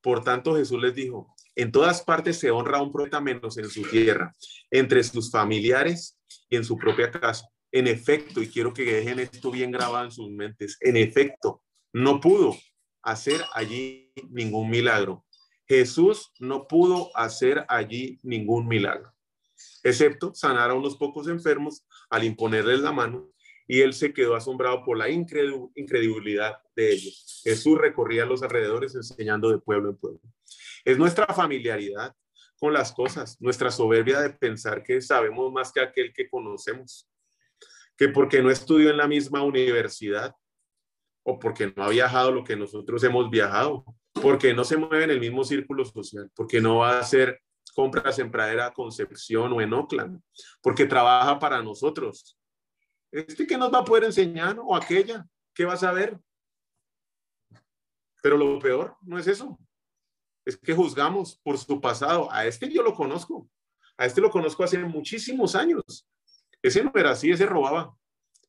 Por 0.03 0.23
tanto, 0.23 0.55
Jesús 0.55 0.79
les 0.83 0.95
dijo, 0.95 1.35
en 1.57 1.73
todas 1.73 2.03
partes 2.03 2.39
se 2.39 2.51
honra 2.51 2.77
a 2.77 2.83
un 2.83 2.93
profeta 2.93 3.23
menos 3.23 3.57
en 3.57 3.71
su 3.71 3.85
tierra, 3.85 4.35
entre 4.71 5.03
sus 5.03 5.31
familiares 5.31 6.19
y 6.51 6.57
en 6.57 6.65
su 6.65 6.77
propia 6.77 7.11
casa. 7.11 7.49
En 7.73 7.87
efecto, 7.87 8.43
y 8.43 8.49
quiero 8.49 8.75
que 8.75 8.85
dejen 8.85 9.19
esto 9.19 9.51
bien 9.51 9.71
grabado 9.71 10.05
en 10.05 10.13
sus 10.13 10.31
mentes, 10.31 10.77
en 10.83 10.99
efecto, 10.99 11.63
no 11.91 12.21
pudo 12.21 12.55
hacer 13.03 13.41
allí 13.55 14.13
ningún 14.29 14.69
milagro. 14.69 15.25
Jesús 15.67 16.33
no 16.39 16.69
pudo 16.69 17.11
hacer 17.17 17.65
allí 17.71 18.19
ningún 18.23 18.69
milagro, 18.69 19.11
excepto 19.83 20.35
sanar 20.35 20.71
a 20.71 20.75
unos 20.75 20.97
pocos 20.97 21.29
enfermos 21.29 21.87
al 22.11 22.25
imponerles 22.25 22.81
la 22.81 22.93
mano 22.93 23.31
y 23.67 23.83
él 23.83 23.93
se 23.93 24.15
quedó 24.15 24.35
asombrado 24.35 24.83
por 24.83 24.97
la 24.97 25.11
incredulidad 25.11 26.59
de 26.75 26.93
ellos. 26.93 27.43
Jesús 27.45 27.79
recorría 27.79 28.25
los 28.25 28.43
alrededores 28.43 28.95
enseñando 28.95 29.51
de 29.51 29.59
pueblo 29.59 29.91
en 29.91 29.97
pueblo. 29.97 30.21
Es 30.85 30.97
nuestra 30.97 31.27
familiaridad 31.27 32.15
con 32.59 32.73
las 32.73 32.93
cosas, 32.93 33.41
nuestra 33.41 33.71
soberbia 33.71 34.21
de 34.21 34.31
pensar 34.31 34.83
que 34.83 35.01
sabemos 35.03 35.53
más 35.53 35.71
que 35.71 35.81
aquel 35.81 36.13
que 36.15 36.29
conocemos, 36.29 37.09
que 37.97 38.09
porque 38.09 38.43
no 38.43 38.51
estudió 38.51 38.91
en 38.91 38.97
la 38.97 39.07
misma 39.07 39.43
universidad 39.43 40.35
o 41.23 41.39
porque 41.39 41.73
no 41.77 41.85
ha 41.85 41.91
viajado 41.91 42.33
lo 42.33 42.45
que 42.45 42.57
nosotros 42.57 43.05
hemos 43.05 43.29
viajado, 43.31 43.85
porque 44.15 44.55
no 44.55 44.65
se 44.65 44.79
mueve 44.79 45.05
en 45.05 45.11
el 45.11 45.21
mismo 45.21 45.45
círculo 45.45 45.85
social, 45.85 46.31
porque 46.35 46.61
no 46.61 46.79
va 46.79 46.97
a 46.97 47.01
hacer 47.01 47.41
compras 47.79 48.19
en 48.19 48.29
Pradera 48.29 48.73
Concepción 48.73 49.53
o 49.53 49.61
en 49.61 49.73
Oakland, 49.73 50.21
porque 50.61 50.85
trabaja 50.85 51.39
para 51.39 51.63
nosotros. 51.63 52.37
¿Este 53.13 53.47
qué 53.47 53.57
nos 53.57 53.73
va 53.73 53.79
a 53.79 53.85
poder 53.85 54.03
enseñar 54.03 54.59
o 54.59 54.75
aquella? 54.75 55.25
¿Qué 55.55 55.65
va 55.65 55.75
a 55.75 55.77
saber? 55.77 56.19
Pero 58.21 58.37
lo 58.37 58.59
peor 58.59 58.97
no 59.03 59.17
es 59.17 59.29
eso. 59.29 59.57
Es 60.45 60.57
que 60.57 60.75
juzgamos 60.75 61.39
por 61.45 61.57
su 61.57 61.81
pasado. 61.81 62.29
A 62.33 62.47
este 62.47 62.69
yo 62.69 62.83
lo 62.83 62.93
conozco. 62.93 63.49
A 63.97 64.07
este 64.07 64.21
lo 64.21 64.29
conozco 64.29 64.65
hace 64.65 64.79
muchísimos 64.79 65.55
años. 65.55 66.05
Ese 66.61 66.83
no 66.83 66.91
era 66.97 67.13
así, 67.13 67.31
ese 67.31 67.47
robaba, 67.47 67.97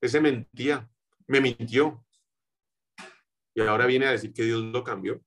ese 0.02 0.20
mentía, 0.20 0.90
me 1.28 1.40
mintió. 1.40 2.04
Y 3.54 3.62
ahora 3.62 3.86
viene 3.86 4.08
a 4.08 4.12
decir 4.12 4.34
que 4.34 4.42
Dios 4.42 4.60
lo 4.60 4.84
cambió. 4.84 5.22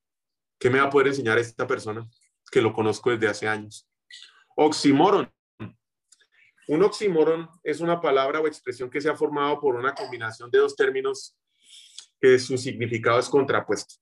¿Qué 0.59 0.69
me 0.69 0.79
va 0.79 0.87
a 0.87 0.89
poder 0.89 1.07
enseñar 1.07 1.37
esta 1.37 1.65
persona 1.65 2.05
que 2.51 2.61
lo 2.61 2.73
conozco 2.73 3.09
desde 3.09 3.29
hace 3.29 3.47
años? 3.47 3.87
Oxímoron. 4.55 5.31
Un 6.67 6.83
oxímoron 6.83 7.49
es 7.63 7.81
una 7.81 7.99
palabra 7.99 8.39
o 8.39 8.47
expresión 8.47 8.89
que 8.89 9.01
se 9.01 9.09
ha 9.09 9.15
formado 9.15 9.59
por 9.59 9.75
una 9.75 9.93
combinación 9.93 10.49
de 10.49 10.59
dos 10.59 10.75
términos 10.75 11.35
que 12.21 12.39
su 12.39 12.57
significado 12.57 13.19
es 13.19 13.27
contrapuesto. 13.27 13.95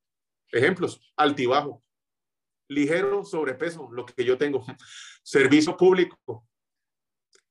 Ejemplos, 0.52 1.02
altibajo, 1.16 1.84
ligero 2.68 3.26
sobrepeso, 3.26 3.90
lo 3.92 4.06
que 4.06 4.24
yo 4.24 4.38
tengo, 4.38 4.64
servicio 5.24 5.76
público. 5.76 6.48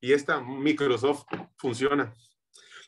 Y 0.00 0.12
esta 0.12 0.40
Microsoft 0.40 1.24
funciona. 1.56 2.14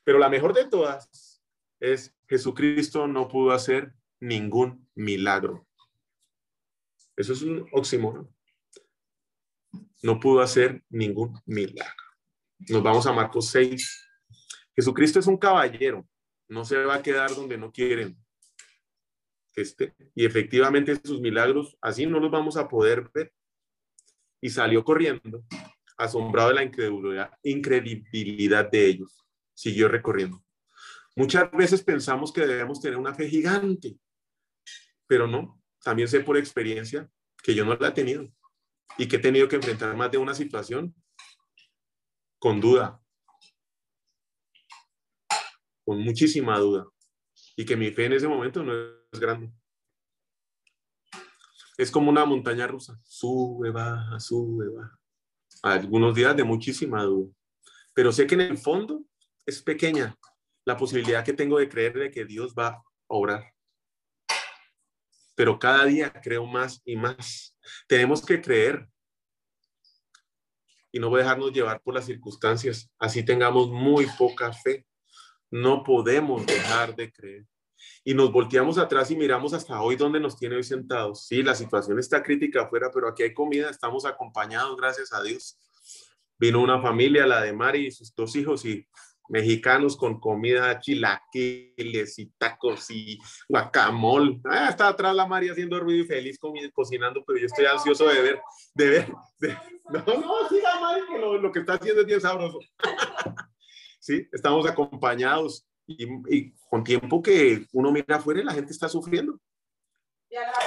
Pero 0.04 0.18
la 0.18 0.28
mejor 0.28 0.54
de 0.54 0.66
todas 0.66 1.42
es 1.80 2.14
Jesucristo 2.28 3.06
no 3.06 3.28
pudo 3.28 3.52
hacer 3.52 3.92
ningún 4.20 4.88
milagro. 4.94 5.66
Eso 7.16 7.32
es 7.32 7.42
un 7.42 7.68
oxímoron. 7.72 8.32
No 10.02 10.18
pudo 10.18 10.40
hacer 10.40 10.82
ningún 10.90 11.40
milagro. 11.46 12.04
Nos 12.68 12.82
vamos 12.82 13.06
a 13.06 13.12
Marcos 13.12 13.48
6. 13.50 14.08
Jesucristo 14.74 15.20
es 15.20 15.26
un 15.26 15.36
caballero. 15.36 16.06
No 16.48 16.64
se 16.64 16.76
va 16.84 16.96
a 16.96 17.02
quedar 17.02 17.34
donde 17.34 17.56
no 17.56 17.72
quieren 17.72 18.22
este, 19.54 19.94
y 20.14 20.24
efectivamente 20.24 20.98
sus 21.04 21.20
milagros 21.20 21.76
así 21.80 22.06
no 22.06 22.20
los 22.20 22.30
vamos 22.30 22.56
a 22.56 22.68
poder 22.68 23.10
ver. 23.12 23.32
Y 24.40 24.50
salió 24.50 24.84
corriendo, 24.84 25.44
asombrado 25.96 26.48
de 26.48 26.54
la 26.56 26.64
incredulidad, 26.64 27.30
incredibilidad 27.42 28.68
de 28.70 28.86
ellos. 28.86 29.24
Siguió 29.54 29.88
recorriendo. 29.88 30.42
Muchas 31.14 31.50
veces 31.52 31.82
pensamos 31.82 32.32
que 32.32 32.46
debemos 32.46 32.80
tener 32.80 32.98
una 32.98 33.14
fe 33.14 33.28
gigante, 33.28 33.96
pero 35.06 35.26
no. 35.26 35.62
También 35.84 36.08
sé 36.08 36.20
por 36.20 36.36
experiencia 36.36 37.08
que 37.42 37.54
yo 37.54 37.64
no 37.64 37.76
la 37.76 37.88
he 37.88 37.92
tenido 37.92 38.26
y 38.98 39.08
que 39.08 39.16
he 39.16 39.20
tenido 39.20 39.48
que 39.48 39.56
enfrentar 39.56 39.96
más 39.96 40.10
de 40.10 40.18
una 40.18 40.34
situación 40.34 40.94
con 42.38 42.60
duda, 42.60 43.00
con 45.84 46.00
muchísima 46.00 46.58
duda, 46.58 46.86
y 47.56 47.64
que 47.64 47.76
mi 47.76 47.90
fe 47.90 48.06
en 48.06 48.14
ese 48.14 48.28
momento 48.28 48.62
no 48.62 48.72
es 49.12 49.20
grande. 49.20 49.52
Es 51.78 51.90
como 51.90 52.10
una 52.10 52.24
montaña 52.24 52.66
rusa, 52.66 53.00
sube, 53.04 53.70
baja, 53.70 54.20
sube, 54.20 54.68
baja. 54.68 54.98
Algunos 55.62 56.14
días 56.14 56.36
de 56.36 56.44
muchísima 56.44 57.02
duda, 57.04 57.32
pero 57.94 58.12
sé 58.12 58.26
que 58.26 58.34
en 58.34 58.40
el 58.42 58.58
fondo 58.58 59.04
es 59.46 59.62
pequeña 59.62 60.16
la 60.64 60.76
posibilidad 60.76 61.24
que 61.24 61.32
tengo 61.32 61.58
de 61.58 61.68
creer 61.68 61.94
de 61.94 62.10
que 62.10 62.24
Dios 62.24 62.54
va 62.56 62.68
a 62.68 62.82
obrar. 63.08 63.52
Pero 65.42 65.58
cada 65.58 65.86
día 65.86 66.12
creo 66.22 66.46
más 66.46 66.80
y 66.84 66.94
más. 66.94 67.58
Tenemos 67.88 68.24
que 68.24 68.40
creer 68.40 68.88
y 70.92 71.00
no 71.00 71.12
dejarnos 71.12 71.52
llevar 71.52 71.82
por 71.82 71.94
las 71.94 72.06
circunstancias. 72.06 72.88
Así 72.96 73.24
tengamos 73.24 73.68
muy 73.68 74.06
poca 74.16 74.52
fe. 74.52 74.86
No 75.50 75.82
podemos 75.82 76.46
dejar 76.46 76.94
de 76.94 77.10
creer 77.10 77.44
y 78.04 78.14
nos 78.14 78.30
volteamos 78.30 78.78
atrás 78.78 79.10
y 79.10 79.16
miramos 79.16 79.52
hasta 79.52 79.82
hoy 79.82 79.96
donde 79.96 80.20
nos 80.20 80.38
tiene 80.38 80.54
hoy 80.54 80.62
sentados. 80.62 81.26
Sí, 81.26 81.42
la 81.42 81.56
situación 81.56 81.98
está 81.98 82.22
crítica 82.22 82.62
afuera, 82.62 82.92
pero 82.94 83.08
aquí 83.08 83.24
hay 83.24 83.34
comida, 83.34 83.68
estamos 83.68 84.04
acompañados, 84.04 84.76
gracias 84.76 85.12
a 85.12 85.24
Dios. 85.24 85.58
Vino 86.38 86.60
una 86.60 86.80
familia, 86.80 87.26
la 87.26 87.40
de 87.40 87.52
Mari 87.52 87.88
y 87.88 87.90
sus 87.90 88.14
dos 88.14 88.36
hijos, 88.36 88.64
y 88.64 88.86
mexicanos 89.32 89.96
con 89.96 90.20
comida, 90.20 90.78
chilaquiles 90.78 92.18
y 92.18 92.26
tacos 92.36 92.90
y 92.90 93.18
guacamole. 93.48 94.38
Ah, 94.44 94.68
está 94.68 94.88
atrás 94.88 95.14
la 95.14 95.26
Mari 95.26 95.48
haciendo 95.48 95.80
ruido 95.80 96.04
y 96.04 96.06
feliz 96.06 96.38
cocinando, 96.74 97.24
pero 97.26 97.38
yo 97.38 97.46
estoy 97.46 97.64
ansioso 97.64 98.06
de 98.08 98.20
ver, 98.20 98.42
de 98.74 98.90
ver. 98.90 99.08
no, 99.88 100.04
no, 100.20 100.48
siga 100.50 100.78
Mari, 100.80 101.02
que 101.10 101.18
lo, 101.18 101.38
lo 101.38 101.50
que 101.50 101.60
está 101.60 101.74
haciendo 101.74 102.02
es 102.02 102.06
bien 102.06 102.20
sabroso. 102.20 102.58
sí, 103.98 104.28
estamos 104.32 104.68
acompañados 104.68 105.66
y, 105.86 106.52
con 106.68 106.84
tiempo 106.84 107.22
que 107.22 107.66
uno 107.72 107.90
mira 107.90 108.16
afuera 108.16 108.40
y 108.40 108.44
la 108.44 108.52
gente 108.52 108.72
está 108.72 108.88
sufriendo. 108.88 109.40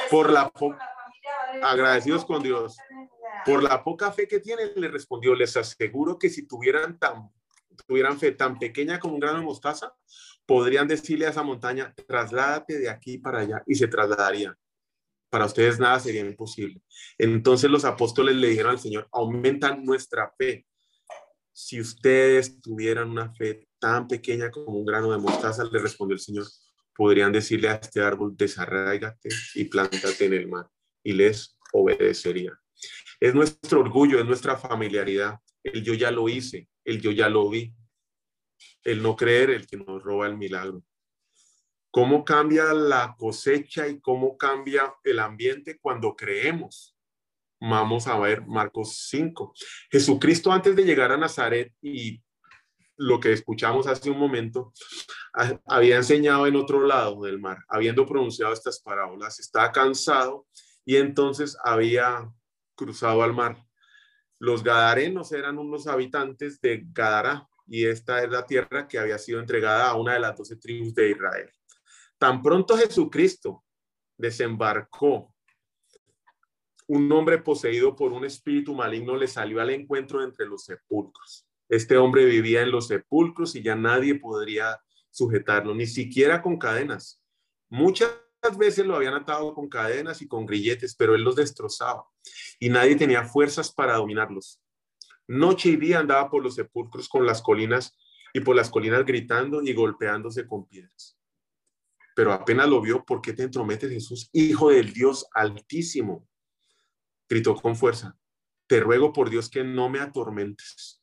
Por 0.09 0.31
la 0.31 0.51
agradecidos 1.63 2.25
con 2.25 2.41
Dios. 2.41 2.77
Por 3.45 3.61
la 3.61 3.83
poca 3.83 4.11
fe 4.11 4.27
que 4.27 4.39
tienen, 4.39 4.71
le 4.75 4.87
respondió, 4.87 5.35
les 5.35 5.55
aseguro 5.55 6.17
que 6.17 6.29
si 6.29 6.47
tuvieran 6.47 6.97
tan 6.97 7.29
tuvieran 7.75 8.19
fe 8.19 8.31
tan 8.31 8.57
pequeña 8.57 8.99
como 8.99 9.15
un 9.15 9.19
grano 9.19 9.39
de 9.39 9.45
mostaza, 9.45 9.93
podrían 10.45 10.87
decirle 10.87 11.25
a 11.25 11.29
esa 11.29 11.43
montaña, 11.43 11.93
trasládate 12.07 12.77
de 12.77 12.89
aquí 12.89 13.17
para 13.17 13.39
allá 13.39 13.63
y 13.65 13.75
se 13.75 13.87
trasladaría. 13.87 14.55
Para 15.29 15.45
ustedes 15.45 15.79
nada 15.79 15.99
sería 15.99 16.21
imposible. 16.21 16.81
Entonces 17.17 17.69
los 17.69 17.83
apóstoles 17.83 18.35
le 18.35 18.49
dijeron 18.49 18.71
al 18.71 18.79
Señor, 18.79 19.07
aumentan 19.11 19.83
nuestra 19.83 20.31
fe. 20.37 20.65
Si 21.51 21.79
ustedes 21.79 22.61
tuvieran 22.61 23.09
una 23.09 23.33
fe 23.33 23.67
tan 23.79 24.07
pequeña 24.07 24.51
como 24.51 24.77
un 24.77 24.85
grano 24.85 25.11
de 25.11 25.17
mostaza, 25.17 25.63
le 25.63 25.79
respondió 25.79 26.13
el 26.13 26.21
Señor, 26.21 26.45
podrían 26.95 27.31
decirle 27.31 27.69
a 27.69 27.75
este 27.75 28.01
árbol, 28.01 28.35
desarraigate 28.37 29.29
y 29.55 29.65
plántate 29.65 30.25
en 30.25 30.33
el 30.33 30.47
mar, 30.47 30.69
y 31.03 31.13
les 31.13 31.57
obedecería. 31.73 32.57
Es 33.19 33.33
nuestro 33.33 33.81
orgullo, 33.81 34.19
es 34.19 34.25
nuestra 34.25 34.57
familiaridad. 34.57 35.39
El 35.63 35.83
yo 35.83 35.93
ya 35.93 36.11
lo 36.11 36.29
hice, 36.29 36.69
el 36.85 37.01
yo 37.01 37.11
ya 37.11 37.27
lo 37.27 37.49
vi. 37.49 37.73
El 38.83 39.01
no 39.01 39.15
creer, 39.15 39.49
el 39.49 39.67
que 39.67 39.77
nos 39.77 40.01
roba 40.01 40.27
el 40.27 40.37
milagro. 40.37 40.83
¿Cómo 41.91 42.23
cambia 42.23 42.73
la 42.73 43.15
cosecha 43.17 43.87
y 43.87 43.99
cómo 43.99 44.37
cambia 44.37 44.93
el 45.03 45.19
ambiente 45.19 45.77
cuando 45.79 46.15
creemos? 46.15 46.95
Vamos 47.59 48.07
a 48.07 48.19
ver 48.19 48.45
Marcos 48.45 49.07
5. 49.09 49.53
Jesucristo 49.89 50.51
antes 50.51 50.75
de 50.75 50.83
llegar 50.83 51.11
a 51.11 51.17
Nazaret 51.17 51.73
y 51.81 52.21
lo 52.97 53.19
que 53.19 53.33
escuchamos 53.33 53.87
hace 53.87 54.09
un 54.09 54.19
momento, 54.19 54.73
había 55.65 55.97
enseñado 55.97 56.47
en 56.47 56.55
otro 56.55 56.85
lado 56.85 57.23
del 57.23 57.39
mar, 57.39 57.59
habiendo 57.67 58.05
pronunciado 58.05 58.53
estas 58.53 58.79
parábolas, 58.81 59.39
estaba 59.39 59.71
cansado 59.71 60.47
y 60.85 60.97
entonces 60.97 61.57
había 61.63 62.31
cruzado 62.75 63.23
al 63.23 63.33
mar. 63.33 63.64
Los 64.39 64.63
gadarenos 64.63 65.31
eran 65.31 65.57
unos 65.57 65.87
habitantes 65.87 66.59
de 66.61 66.83
Gadara 66.91 67.47
y 67.67 67.85
esta 67.85 68.23
es 68.23 68.29
la 68.29 68.45
tierra 68.45 68.87
que 68.87 68.99
había 68.99 69.17
sido 69.17 69.39
entregada 69.39 69.89
a 69.89 69.95
una 69.95 70.13
de 70.13 70.19
las 70.19 70.37
doce 70.37 70.57
tribus 70.57 70.93
de 70.93 71.11
Israel. 71.11 71.49
Tan 72.17 72.41
pronto 72.41 72.77
Jesucristo 72.77 73.63
desembarcó, 74.17 75.33
un 76.87 77.11
hombre 77.11 77.39
poseído 77.39 77.95
por 77.95 78.11
un 78.11 78.25
espíritu 78.25 78.75
maligno 78.75 79.17
le 79.17 79.27
salió 79.27 79.59
al 79.59 79.71
encuentro 79.71 80.23
entre 80.23 80.45
los 80.45 80.65
sepulcros. 80.65 81.47
Este 81.67 81.97
hombre 81.97 82.25
vivía 82.25 82.61
en 82.61 82.71
los 82.71 82.87
sepulcros 82.87 83.55
y 83.55 83.63
ya 83.63 83.75
nadie 83.75 84.15
podría 84.15 84.79
sujetarlo, 85.09 85.73
ni 85.73 85.87
siquiera 85.87 86.41
con 86.41 86.59
cadenas. 86.59 87.23
Muchas 87.69 88.11
veces 88.57 88.85
lo 88.85 88.95
habían 88.95 89.13
atado 89.13 89.53
con 89.53 89.69
cadenas 89.69 90.21
y 90.21 90.27
con 90.27 90.45
grilletes, 90.45 90.95
pero 90.95 91.15
él 91.15 91.21
los 91.21 91.35
destrozaba 91.35 92.05
y 92.59 92.69
nadie 92.69 92.95
tenía 92.95 93.25
fuerzas 93.25 93.71
para 93.71 93.95
dominarlos. 93.95 94.61
Noche 95.27 95.69
y 95.69 95.75
día 95.77 95.99
andaba 95.99 96.29
por 96.29 96.43
los 96.43 96.55
sepulcros 96.55 97.09
con 97.09 97.25
las 97.25 97.41
colinas 97.41 97.97
y 98.33 98.41
por 98.41 98.55
las 98.55 98.69
colinas 98.69 99.05
gritando 99.05 99.61
y 99.61 99.73
golpeándose 99.73 100.45
con 100.45 100.67
piedras. 100.67 101.17
Pero 102.15 102.31
apenas 102.31 102.69
lo 102.69 102.81
vio, 102.81 103.03
¿por 103.03 103.21
qué 103.21 103.33
te 103.33 103.43
entrometes, 103.43 103.89
Jesús, 103.89 104.29
hijo 104.33 104.69
del 104.69 104.93
Dios 104.93 105.25
altísimo? 105.33 106.27
Gritó 107.27 107.55
con 107.55 107.75
fuerza, 107.75 108.17
te 108.67 108.79
ruego 108.79 109.11
por 109.11 109.29
Dios 109.29 109.49
que 109.49 109.63
no 109.63 109.89
me 109.89 109.99
atormentes. 109.99 111.01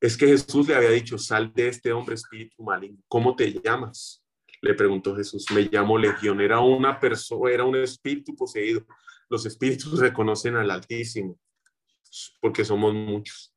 Es 0.00 0.16
que 0.16 0.26
Jesús 0.26 0.68
le 0.68 0.74
había 0.74 0.90
dicho, 0.90 1.18
sal 1.18 1.52
de 1.52 1.68
este 1.68 1.92
hombre 1.92 2.14
espíritu 2.14 2.62
maligno. 2.62 3.02
¿Cómo 3.08 3.34
te 3.34 3.52
llamas? 3.52 4.25
Le 4.66 4.74
preguntó 4.74 5.14
Jesús. 5.14 5.46
Me 5.54 5.62
llamo 5.62 5.96
Legión. 5.96 6.40
Era 6.40 6.60
una 6.60 6.98
persona, 6.98 7.52
era 7.52 7.64
un 7.64 7.76
espíritu 7.76 8.34
poseído. 8.34 8.84
Los 9.28 9.46
espíritus 9.46 9.98
reconocen 10.00 10.56
al 10.56 10.70
Altísimo 10.70 11.38
porque 12.40 12.64
somos 12.64 12.94
muchos. 12.94 13.54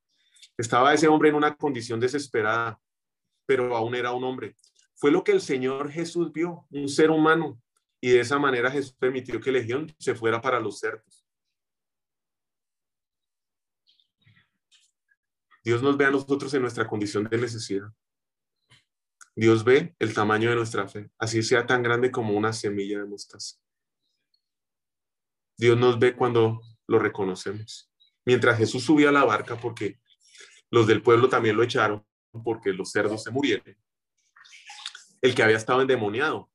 Estaba 0.58 0.94
ese 0.94 1.08
hombre 1.08 1.30
en 1.30 1.36
una 1.36 1.56
condición 1.56 2.00
desesperada, 2.00 2.80
pero 3.46 3.76
aún 3.76 3.96
era 3.96 4.12
un 4.12 4.24
hombre. 4.24 4.56
Fue 4.96 5.12
lo 5.12 5.24
que 5.24 5.32
el 5.32 5.42
Señor 5.42 5.90
Jesús 5.90 6.32
vio, 6.32 6.68
un 6.72 6.90
ser 6.90 7.10
humano, 7.10 7.62
y 8.02 8.12
de 8.12 8.20
esa 8.20 8.38
manera 8.38 8.72
Jesús 8.72 8.94
permitió 8.94 9.40
que 9.40 9.52
Legión 9.52 9.94
se 9.98 10.16
fuera 10.16 10.42
para 10.42 10.60
los 10.60 10.80
cerdos. 10.80 11.26
Dios 15.64 15.82
nos 15.82 15.98
ve 15.98 16.06
a 16.06 16.12
nosotros 16.12 16.54
en 16.54 16.62
nuestra 16.62 16.88
condición 16.88 17.26
de 17.26 17.38
necesidad. 17.38 17.90
Dios 19.40 19.64
ve 19.64 19.96
el 20.00 20.14
tamaño 20.14 20.50
de 20.50 20.58
nuestra 20.58 20.86
fe, 20.90 21.10
así 21.18 21.42
sea 21.44 21.66
tan 21.66 21.82
grande 21.82 22.12
como 22.12 22.34
una 22.34 22.52
semilla 22.52 23.00
de 23.00 23.06
mostaza. 23.06 23.56
Dios 25.58 25.78
nos 25.78 25.98
ve 25.98 26.14
cuando 26.14 26.60
lo 26.88 27.00
reconocemos. 27.00 27.90
Mientras 28.26 28.58
Jesús 28.58 28.84
subía 28.84 29.08
a 29.08 29.14
la 29.14 29.24
barca, 29.24 29.56
porque 29.56 30.02
los 30.70 30.88
del 30.88 31.02
pueblo 31.02 31.30
también 31.30 31.56
lo 31.56 31.64
echaron, 31.64 32.06
porque 32.44 32.74
los 32.74 32.92
cerdos 32.92 33.24
se 33.24 33.32
murieron, 33.32 33.78
el 35.22 35.34
que 35.34 35.44
había 35.44 35.56
estado 35.56 35.80
endemoniado 35.80 36.52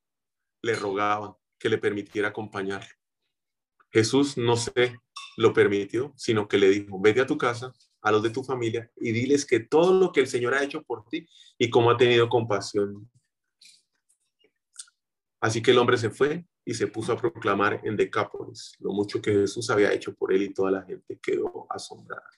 le 0.60 0.74
rogaba 0.74 1.38
que 1.58 1.70
le 1.70 1.78
permitiera 1.78 2.28
acompañar. 2.28 2.86
Jesús 3.92 4.36
no 4.36 4.58
se 4.58 5.00
lo 5.38 5.54
permitió, 5.54 6.12
sino 6.18 6.48
que 6.48 6.58
le 6.58 6.68
dijo, 6.68 7.00
vete 7.00 7.22
a 7.22 7.26
tu 7.26 7.38
casa, 7.38 7.72
a 8.04 8.12
los 8.12 8.22
de 8.22 8.30
tu 8.30 8.44
familia 8.44 8.90
y 8.96 9.12
diles 9.12 9.46
que 9.46 9.60
todo 9.60 9.98
lo 9.98 10.12
que 10.12 10.20
el 10.20 10.26
Señor 10.26 10.54
ha 10.54 10.62
hecho 10.62 10.82
por 10.82 11.08
ti 11.08 11.26
y 11.58 11.70
cómo 11.70 11.90
ha 11.90 11.96
tenido 11.96 12.28
compasión. 12.28 13.10
Así 15.40 15.62
que 15.62 15.70
el 15.70 15.78
hombre 15.78 15.96
se 15.96 16.10
fue 16.10 16.44
y 16.66 16.74
se 16.74 16.86
puso 16.86 17.12
a 17.12 17.16
proclamar 17.16 17.80
en 17.82 17.96
Decápolis 17.96 18.74
lo 18.78 18.92
mucho 18.92 19.22
que 19.22 19.32
Jesús 19.32 19.70
había 19.70 19.92
hecho 19.92 20.14
por 20.14 20.34
él 20.34 20.42
y 20.42 20.52
toda 20.52 20.70
la 20.70 20.82
gente 20.82 21.18
quedó 21.20 21.66
asombrada. 21.70 22.28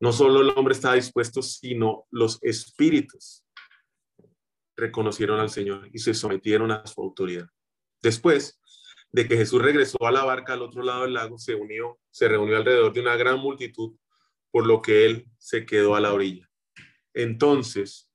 No 0.00 0.12
solo 0.12 0.40
el 0.40 0.50
hombre 0.56 0.72
estaba 0.72 0.94
dispuesto, 0.94 1.42
sino 1.42 2.06
los 2.10 2.38
espíritus 2.42 3.44
reconocieron 4.76 5.40
al 5.40 5.50
Señor 5.50 5.90
y 5.92 5.98
se 5.98 6.14
sometieron 6.14 6.70
a 6.70 6.86
su 6.86 7.02
autoridad. 7.02 7.48
Después 8.02 8.60
de 9.12 9.28
que 9.28 9.36
Jesús 9.36 9.60
regresó 9.60 10.06
a 10.06 10.12
la 10.12 10.24
barca 10.24 10.54
al 10.54 10.62
otro 10.62 10.82
lado 10.82 11.02
del 11.02 11.14
lago, 11.14 11.38
se 11.38 11.54
unió, 11.54 11.98
se 12.10 12.28
reunió 12.28 12.56
alrededor 12.56 12.92
de 12.94 13.00
una 13.00 13.16
gran 13.16 13.38
multitud 13.38 13.94
por 14.56 14.66
lo 14.66 14.80
que 14.80 15.04
él 15.04 15.30
se 15.36 15.66
quedó 15.66 15.96
a 15.96 16.00
la 16.00 16.14
orilla. 16.14 16.50
Entonces 17.12 18.10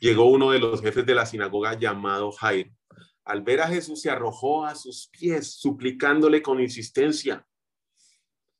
llegó 0.00 0.24
uno 0.24 0.50
de 0.50 0.58
los 0.58 0.82
jefes 0.82 1.06
de 1.06 1.14
la 1.14 1.24
sinagoga 1.24 1.78
llamado 1.78 2.32
Jairo. 2.32 2.72
Al 3.22 3.42
ver 3.42 3.60
a 3.60 3.68
Jesús 3.68 4.02
se 4.02 4.10
arrojó 4.10 4.64
a 4.64 4.74
sus 4.74 5.08
pies, 5.12 5.60
suplicándole 5.60 6.42
con 6.42 6.58
insistencia. 6.58 7.46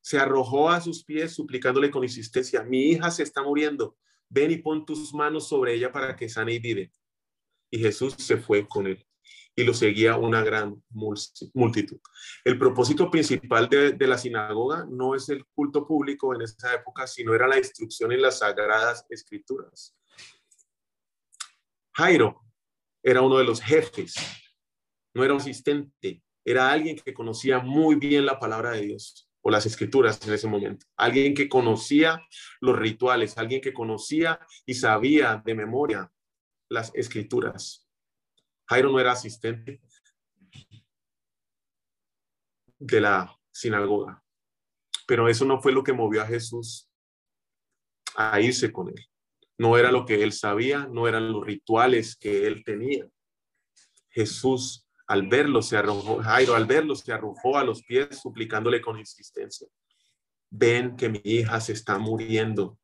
Se 0.00 0.20
arrojó 0.20 0.70
a 0.70 0.80
sus 0.80 1.02
pies, 1.02 1.34
suplicándole 1.34 1.90
con 1.90 2.04
insistencia. 2.04 2.62
Mi 2.62 2.90
hija 2.90 3.10
se 3.10 3.24
está 3.24 3.42
muriendo. 3.42 3.96
Ven 4.28 4.52
y 4.52 4.58
pon 4.58 4.86
tus 4.86 5.12
manos 5.12 5.48
sobre 5.48 5.74
ella 5.74 5.90
para 5.90 6.14
que 6.14 6.28
sane 6.28 6.52
y 6.54 6.58
vive. 6.60 6.92
Y 7.72 7.80
Jesús 7.80 8.14
se 8.18 8.36
fue 8.36 8.68
con 8.68 8.86
él 8.86 9.04
y 9.54 9.64
lo 9.64 9.74
seguía 9.74 10.16
una 10.16 10.42
gran 10.42 10.82
multitud. 10.90 12.00
El 12.44 12.58
propósito 12.58 13.10
principal 13.10 13.68
de, 13.68 14.06
la 14.06 14.18
sinagoga 14.18 14.86
no 14.88 15.14
es 15.14 15.28
el 15.28 15.44
culto 15.46 15.86
público 15.86 16.34
en 16.34 16.42
esa 16.42 16.74
época, 16.74 17.06
sino 17.06 17.34
era 17.34 17.46
la 17.46 17.58
instrucción 17.58 18.12
en 18.12 18.22
las 18.22 18.38
sagradas 18.38 19.04
escrituras. 19.08 19.96
Jairo 21.94 22.40
era 23.02 23.22
uno 23.22 23.38
de 23.38 23.44
los 23.44 23.60
jefes, 23.60 24.14
no 25.14 25.24
era 25.24 25.34
un 25.34 25.40
asistente, 25.40 26.22
era 26.44 26.70
alguien 26.70 26.96
que 26.96 27.12
conocía 27.12 27.58
muy 27.58 27.96
bien 27.96 28.24
la 28.24 28.38
palabra 28.38 28.72
de 28.72 28.82
Dios 28.82 29.28
o 29.42 29.50
las 29.50 29.66
escrituras 29.66 30.20
en 30.26 30.34
ese 30.34 30.46
momento, 30.46 30.86
alguien 30.96 31.34
que 31.34 31.48
conocía 31.48 32.22
los 32.60 32.78
rituales, 32.78 33.36
alguien 33.38 33.60
que 33.60 33.72
conocía 33.72 34.38
y 34.66 34.74
sabía 34.74 35.42
de 35.44 35.54
memoria 35.54 36.12
las 36.68 36.94
escrituras. 36.94 37.89
Jairo 38.70 38.92
no 38.92 39.00
era 39.00 39.10
asistente 39.10 39.80
de 42.78 43.00
la 43.00 43.36
sinagoga, 43.50 44.22
pero 45.08 45.28
eso 45.28 45.44
no 45.44 45.60
fue 45.60 45.72
lo 45.72 45.82
que 45.82 45.92
movió 45.92 46.22
a 46.22 46.26
Jesús 46.26 46.88
a 48.14 48.40
irse 48.40 48.72
con 48.72 48.88
él. 48.88 49.06
No 49.58 49.76
era 49.76 49.90
lo 49.90 50.06
que 50.06 50.22
él 50.22 50.32
sabía, 50.32 50.86
no 50.86 51.08
eran 51.08 51.32
los 51.32 51.44
rituales 51.44 52.14
que 52.14 52.46
él 52.46 52.62
tenía. 52.64 53.08
Jesús, 54.08 54.86
al 55.08 55.26
verlo, 55.26 55.62
se 55.62 55.76
arrojó, 55.76 56.22
Jairo, 56.22 56.54
al 56.54 56.66
verlo, 56.66 56.94
se 56.94 57.12
arrojó 57.12 57.58
a 57.58 57.64
los 57.64 57.82
pies, 57.82 58.20
suplicándole 58.20 58.80
con 58.80 59.00
insistencia. 59.00 59.66
Ven 60.48 60.96
que 60.96 61.08
mi 61.08 61.20
hija 61.24 61.60
se 61.60 61.72
está 61.72 61.98
muriendo. 61.98 62.78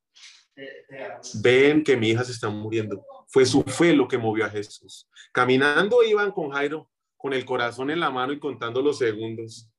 Ven 1.35 1.83
que 1.83 1.95
mi 1.95 2.09
hija 2.09 2.23
se 2.23 2.31
está 2.31 2.49
muriendo. 2.49 3.03
Fue 3.27 3.45
su 3.45 3.63
fe 3.63 3.93
lo 3.93 4.07
que 4.07 4.17
movió 4.17 4.45
a 4.45 4.49
Jesús. 4.49 5.07
Caminando 5.31 6.03
iban 6.03 6.31
con 6.31 6.49
Jairo, 6.51 6.89
con 7.15 7.33
el 7.33 7.45
corazón 7.45 7.91
en 7.91 7.99
la 7.99 8.09
mano 8.09 8.33
y 8.33 8.39
contando 8.39 8.81
los 8.81 8.97
segundos 8.97 9.69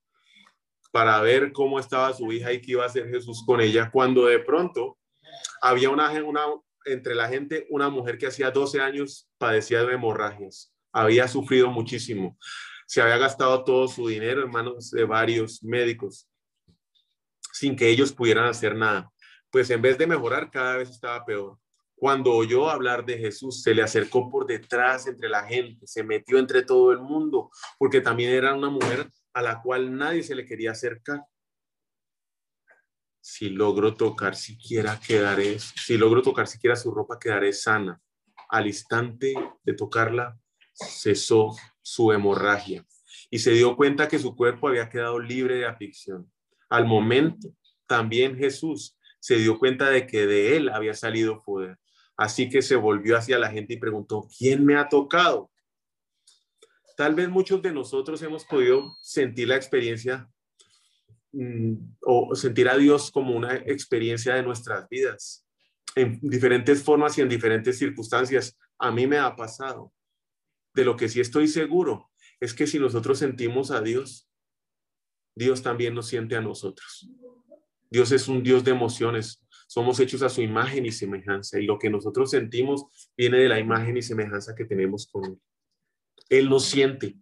para 0.90 1.20
ver 1.20 1.52
cómo 1.52 1.78
estaba 1.78 2.12
su 2.12 2.32
hija 2.32 2.52
y 2.52 2.60
qué 2.60 2.72
iba 2.72 2.84
a 2.84 2.86
hacer 2.86 3.08
Jesús 3.08 3.42
con 3.46 3.60
ella, 3.60 3.90
cuando 3.90 4.26
de 4.26 4.38
pronto 4.38 4.98
había 5.60 5.90
una, 5.90 6.10
una 6.22 6.42
entre 6.86 7.14
la 7.14 7.28
gente 7.28 7.66
una 7.70 7.88
mujer 7.90 8.18
que 8.18 8.26
hacía 8.26 8.50
12 8.50 8.80
años 8.80 9.28
padecía 9.38 9.84
de 9.84 9.94
hemorragias, 9.94 10.72
había 10.92 11.28
sufrido 11.28 11.70
muchísimo, 11.70 12.38
se 12.86 13.02
había 13.02 13.18
gastado 13.18 13.64
todo 13.64 13.86
su 13.86 14.08
dinero 14.08 14.42
en 14.42 14.50
manos 14.50 14.90
de 14.90 15.04
varios 15.04 15.62
médicos 15.62 16.28
sin 17.52 17.76
que 17.76 17.88
ellos 17.88 18.12
pudieran 18.12 18.46
hacer 18.46 18.74
nada. 18.74 19.12
Pues 19.50 19.70
en 19.70 19.80
vez 19.82 19.96
de 19.98 20.06
mejorar, 20.06 20.50
cada 20.50 20.76
vez 20.76 20.90
estaba 20.90 21.24
peor. 21.24 21.58
Cuando 21.94 22.32
oyó 22.32 22.70
hablar 22.70 23.04
de 23.04 23.18
Jesús, 23.18 23.62
se 23.62 23.74
le 23.74 23.82
acercó 23.82 24.30
por 24.30 24.46
detrás 24.46 25.06
entre 25.08 25.28
la 25.28 25.44
gente, 25.44 25.86
se 25.86 26.04
metió 26.04 26.38
entre 26.38 26.62
todo 26.62 26.92
el 26.92 27.00
mundo, 27.00 27.50
porque 27.76 28.00
también 28.00 28.30
era 28.30 28.54
una 28.54 28.70
mujer 28.70 29.08
a 29.32 29.42
la 29.42 29.60
cual 29.60 29.96
nadie 29.96 30.22
se 30.22 30.36
le 30.36 30.44
quería 30.44 30.70
acercar. 30.70 31.24
Si 33.20 33.50
logro 33.50 33.94
tocar 33.94 34.36
siquiera 34.36 35.00
quedaré, 35.04 35.58
si 35.58 35.98
logro 35.98 36.22
tocar 36.22 36.46
siquiera 36.46 36.76
su 36.76 36.92
ropa 36.92 37.18
quedaré 37.18 37.52
sana. 37.52 38.00
Al 38.48 38.66
instante 38.66 39.34
de 39.64 39.74
tocarla, 39.74 40.38
cesó 40.72 41.54
su 41.82 42.12
hemorragia 42.12 42.86
y 43.30 43.38
se 43.40 43.50
dio 43.50 43.76
cuenta 43.76 44.08
que 44.08 44.18
su 44.18 44.34
cuerpo 44.36 44.68
había 44.68 44.88
quedado 44.88 45.18
libre 45.18 45.56
de 45.56 45.66
aflicción. 45.66 46.30
Al 46.68 46.86
momento, 46.86 47.48
también 47.86 48.36
Jesús 48.36 48.97
se 49.20 49.36
dio 49.36 49.58
cuenta 49.58 49.90
de 49.90 50.06
que 50.06 50.26
de 50.26 50.56
él 50.56 50.68
había 50.68 50.94
salido 50.94 51.42
poder. 51.42 51.78
Así 52.16 52.48
que 52.48 52.62
se 52.62 52.76
volvió 52.76 53.16
hacia 53.16 53.38
la 53.38 53.50
gente 53.50 53.74
y 53.74 53.78
preguntó, 53.78 54.28
¿quién 54.36 54.64
me 54.64 54.76
ha 54.76 54.88
tocado? 54.88 55.50
Tal 56.96 57.14
vez 57.14 57.28
muchos 57.28 57.62
de 57.62 57.72
nosotros 57.72 58.20
hemos 58.22 58.44
podido 58.44 58.96
sentir 59.02 59.48
la 59.48 59.56
experiencia 59.56 60.28
mm, 61.32 61.74
o 62.02 62.34
sentir 62.34 62.68
a 62.68 62.76
Dios 62.76 63.12
como 63.12 63.36
una 63.36 63.54
experiencia 63.54 64.34
de 64.34 64.42
nuestras 64.42 64.88
vidas 64.88 65.46
en 65.94 66.18
diferentes 66.20 66.82
formas 66.82 67.16
y 67.18 67.20
en 67.20 67.28
diferentes 67.28 67.78
circunstancias. 67.78 68.58
A 68.78 68.90
mí 68.90 69.06
me 69.06 69.18
ha 69.18 69.34
pasado. 69.36 69.92
De 70.74 70.84
lo 70.84 70.96
que 70.96 71.08
sí 71.08 71.20
estoy 71.20 71.48
seguro 71.48 72.10
es 72.40 72.54
que 72.54 72.66
si 72.66 72.78
nosotros 72.78 73.18
sentimos 73.18 73.70
a 73.70 73.80
Dios, 73.80 74.28
Dios 75.34 75.62
también 75.62 75.94
nos 75.94 76.08
siente 76.08 76.36
a 76.36 76.40
nosotros. 76.40 77.08
Dios 77.90 78.12
es 78.12 78.28
un 78.28 78.42
Dios 78.42 78.64
de 78.64 78.70
emociones, 78.70 79.44
somos 79.66 80.00
hechos 80.00 80.22
a 80.22 80.28
su 80.28 80.40
imagen 80.40 80.86
y 80.86 80.92
semejanza 80.92 81.60
y 81.60 81.66
lo 81.66 81.78
que 81.78 81.90
nosotros 81.90 82.30
sentimos 82.30 82.86
viene 83.16 83.38
de 83.38 83.48
la 83.48 83.58
imagen 83.58 83.96
y 83.96 84.02
semejanza 84.02 84.54
que 84.54 84.64
tenemos 84.64 85.06
con 85.06 85.26
Él. 85.26 85.40
Él 86.30 86.48
nos 86.48 86.64
siente 86.64 87.16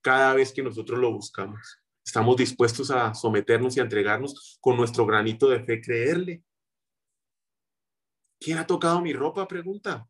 cada 0.00 0.34
vez 0.34 0.52
que 0.52 0.62
nosotros 0.62 0.98
lo 0.98 1.12
buscamos. 1.12 1.80
Estamos 2.04 2.36
dispuestos 2.36 2.90
a 2.90 3.14
someternos 3.14 3.76
y 3.76 3.80
a 3.80 3.82
entregarnos 3.82 4.58
con 4.60 4.76
nuestro 4.76 5.06
granito 5.06 5.48
de 5.48 5.62
fe, 5.64 5.80
creerle. 5.80 6.42
¿Quién 8.40 8.58
ha 8.58 8.66
tocado 8.66 9.00
mi 9.00 9.12
ropa? 9.12 9.46
Pregunta. 9.46 10.08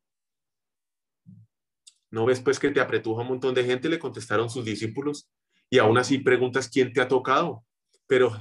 ¿No 2.10 2.26
ves 2.26 2.40
pues 2.40 2.58
que 2.58 2.70
te 2.70 2.80
apretuja 2.80 3.22
un 3.22 3.28
montón 3.28 3.54
de 3.54 3.64
gente? 3.64 3.88
Le 3.88 3.98
contestaron 3.98 4.48
sus 4.48 4.64
discípulos. 4.64 5.28
Y 5.70 5.78
aún 5.78 5.98
así 5.98 6.18
preguntas 6.18 6.68
quién 6.68 6.92
te 6.92 7.00
ha 7.00 7.08
tocado. 7.08 7.64
Pero 8.08 8.36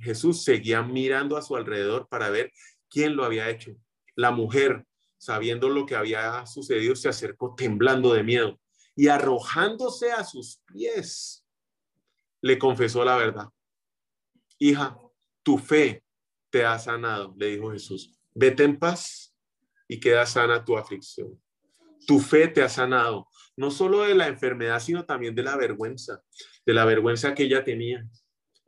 Jesús 0.00 0.42
seguía 0.42 0.82
mirando 0.82 1.36
a 1.36 1.42
su 1.42 1.56
alrededor 1.56 2.08
para 2.08 2.30
ver 2.30 2.50
quién 2.88 3.16
lo 3.16 3.24
había 3.24 3.50
hecho. 3.50 3.72
La 4.14 4.30
mujer, 4.30 4.86
sabiendo 5.18 5.68
lo 5.68 5.84
que 5.84 5.96
había 5.96 6.46
sucedido, 6.46 6.96
se 6.96 7.10
acercó 7.10 7.54
temblando 7.54 8.14
de 8.14 8.22
miedo 8.22 8.58
y 8.96 9.08
arrojándose 9.08 10.12
a 10.12 10.24
sus 10.24 10.60
pies, 10.64 11.44
le 12.40 12.58
confesó 12.58 13.04
la 13.04 13.16
verdad. 13.16 13.48
Hija, 14.58 14.98
tu 15.42 15.58
fe 15.58 16.02
te 16.50 16.64
ha 16.64 16.78
sanado, 16.78 17.34
le 17.36 17.48
dijo 17.48 17.70
Jesús. 17.70 18.18
Vete 18.34 18.64
en 18.64 18.78
paz 18.78 19.34
y 19.86 20.00
queda 20.00 20.26
sana 20.26 20.64
tu 20.64 20.76
aflicción. 20.76 21.40
Tu 22.06 22.20
fe 22.20 22.48
te 22.48 22.62
ha 22.62 22.68
sanado, 22.68 23.28
no 23.56 23.70
solo 23.70 24.02
de 24.02 24.14
la 24.14 24.28
enfermedad, 24.28 24.80
sino 24.80 25.04
también 25.04 25.34
de 25.34 25.42
la 25.42 25.56
vergüenza, 25.56 26.22
de 26.64 26.74
la 26.74 26.84
vergüenza 26.84 27.34
que 27.34 27.44
ella 27.44 27.64
tenía. 27.64 28.04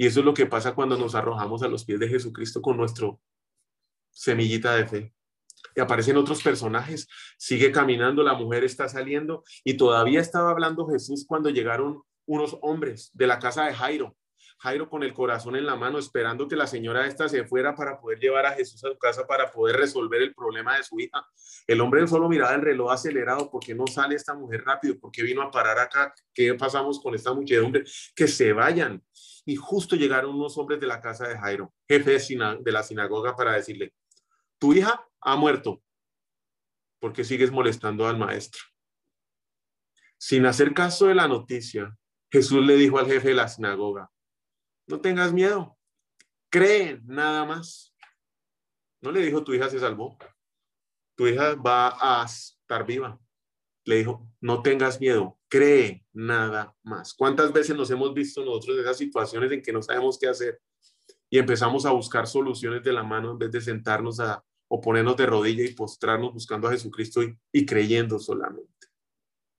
Y 0.00 0.06
eso 0.06 0.20
es 0.20 0.24
lo 0.24 0.32
que 0.32 0.46
pasa 0.46 0.74
cuando 0.74 0.96
nos 0.96 1.14
arrojamos 1.14 1.62
a 1.62 1.68
los 1.68 1.84
pies 1.84 2.00
de 2.00 2.08
Jesucristo 2.08 2.62
con 2.62 2.78
nuestro 2.78 3.20
semillita 4.10 4.74
de 4.74 4.86
fe. 4.86 5.14
Y 5.76 5.80
aparecen 5.82 6.16
otros 6.16 6.42
personajes, 6.42 7.06
sigue 7.36 7.70
caminando, 7.70 8.22
la 8.22 8.32
mujer 8.32 8.64
está 8.64 8.88
saliendo 8.88 9.44
y 9.62 9.74
todavía 9.74 10.20
estaba 10.20 10.52
hablando 10.52 10.86
Jesús 10.86 11.26
cuando 11.28 11.50
llegaron 11.50 12.02
unos 12.24 12.56
hombres 12.62 13.10
de 13.12 13.26
la 13.26 13.38
casa 13.38 13.66
de 13.66 13.74
Jairo. 13.74 14.16
Jairo 14.60 14.90
con 14.90 15.02
el 15.02 15.14
corazón 15.14 15.56
en 15.56 15.64
la 15.64 15.76
mano, 15.76 15.98
esperando 15.98 16.46
que 16.46 16.56
la 16.56 16.66
señora 16.66 17.06
esta 17.06 17.28
se 17.28 17.44
fuera 17.44 17.74
para 17.74 17.98
poder 17.98 18.20
llevar 18.20 18.44
a 18.44 18.52
Jesús 18.52 18.82
a 18.84 18.88
su 18.88 18.98
casa 18.98 19.26
para 19.26 19.50
poder 19.50 19.76
resolver 19.76 20.20
el 20.20 20.34
problema 20.34 20.76
de 20.76 20.82
su 20.82 21.00
hija. 21.00 21.26
El 21.66 21.80
hombre 21.80 22.06
solo 22.06 22.28
miraba 22.28 22.54
el 22.54 22.62
reloj 22.62 22.90
acelerado, 22.90 23.50
porque 23.50 23.74
no 23.74 23.86
sale 23.86 24.16
esta 24.16 24.34
mujer 24.34 24.62
rápido? 24.64 24.98
porque 25.00 25.22
vino 25.22 25.42
a 25.42 25.50
parar 25.50 25.78
acá? 25.78 26.14
¿Qué 26.32 26.54
pasamos 26.54 27.00
con 27.00 27.14
esta 27.14 27.32
muchedumbre? 27.32 27.84
Que 28.14 28.28
se 28.28 28.52
vayan. 28.52 29.02
Y 29.50 29.56
justo 29.56 29.96
llegaron 29.96 30.36
unos 30.36 30.56
hombres 30.58 30.78
de 30.78 30.86
la 30.86 31.00
casa 31.00 31.26
de 31.26 31.36
Jairo, 31.36 31.74
jefe 31.88 32.18
de 32.20 32.70
la 32.70 32.84
sinagoga, 32.84 33.34
para 33.34 33.54
decirle, 33.54 33.92
tu 34.60 34.72
hija 34.72 35.04
ha 35.20 35.34
muerto, 35.34 35.82
porque 37.00 37.24
sigues 37.24 37.50
molestando 37.50 38.06
al 38.06 38.16
maestro. 38.16 38.62
Sin 40.18 40.46
hacer 40.46 40.72
caso 40.72 41.08
de 41.08 41.16
la 41.16 41.26
noticia, 41.26 41.98
Jesús 42.30 42.64
le 42.64 42.76
dijo 42.76 43.00
al 43.00 43.06
jefe 43.06 43.30
de 43.30 43.34
la 43.34 43.48
sinagoga, 43.48 44.08
no 44.86 45.00
tengas 45.00 45.32
miedo, 45.32 45.76
cree 46.48 47.00
nada 47.02 47.44
más. 47.44 47.92
No 49.00 49.10
le 49.10 49.20
dijo, 49.20 49.42
tu 49.42 49.52
hija 49.52 49.68
se 49.68 49.80
salvó, 49.80 50.16
tu 51.16 51.26
hija 51.26 51.56
va 51.56 51.96
a 52.00 52.24
estar 52.24 52.86
viva. 52.86 53.18
Le 53.84 53.96
dijo, 53.96 54.32
no 54.40 54.62
tengas 54.62 55.00
miedo, 55.00 55.39
cree 55.50 56.06
nada 56.12 56.74
más. 56.82 57.12
¿Cuántas 57.12 57.52
veces 57.52 57.76
nos 57.76 57.90
hemos 57.90 58.14
visto 58.14 58.42
nosotros 58.44 58.76
en 58.76 58.84
esas 58.84 58.96
situaciones 58.96 59.50
en 59.52 59.60
que 59.60 59.72
no 59.72 59.82
sabemos 59.82 60.18
qué 60.18 60.28
hacer 60.28 60.60
y 61.28 61.38
empezamos 61.38 61.84
a 61.84 61.90
buscar 61.90 62.26
soluciones 62.26 62.82
de 62.82 62.92
la 62.92 63.02
mano 63.02 63.32
en 63.32 63.38
vez 63.38 63.50
de 63.50 63.60
sentarnos 63.60 64.20
a, 64.20 64.42
o 64.68 64.80
ponernos 64.80 65.16
de 65.16 65.26
rodilla 65.26 65.64
y 65.64 65.74
postrarnos 65.74 66.32
buscando 66.32 66.68
a 66.68 66.70
Jesucristo 66.70 67.20
y, 67.52 67.66
creyendo 67.66 68.18
solamente. 68.18 68.88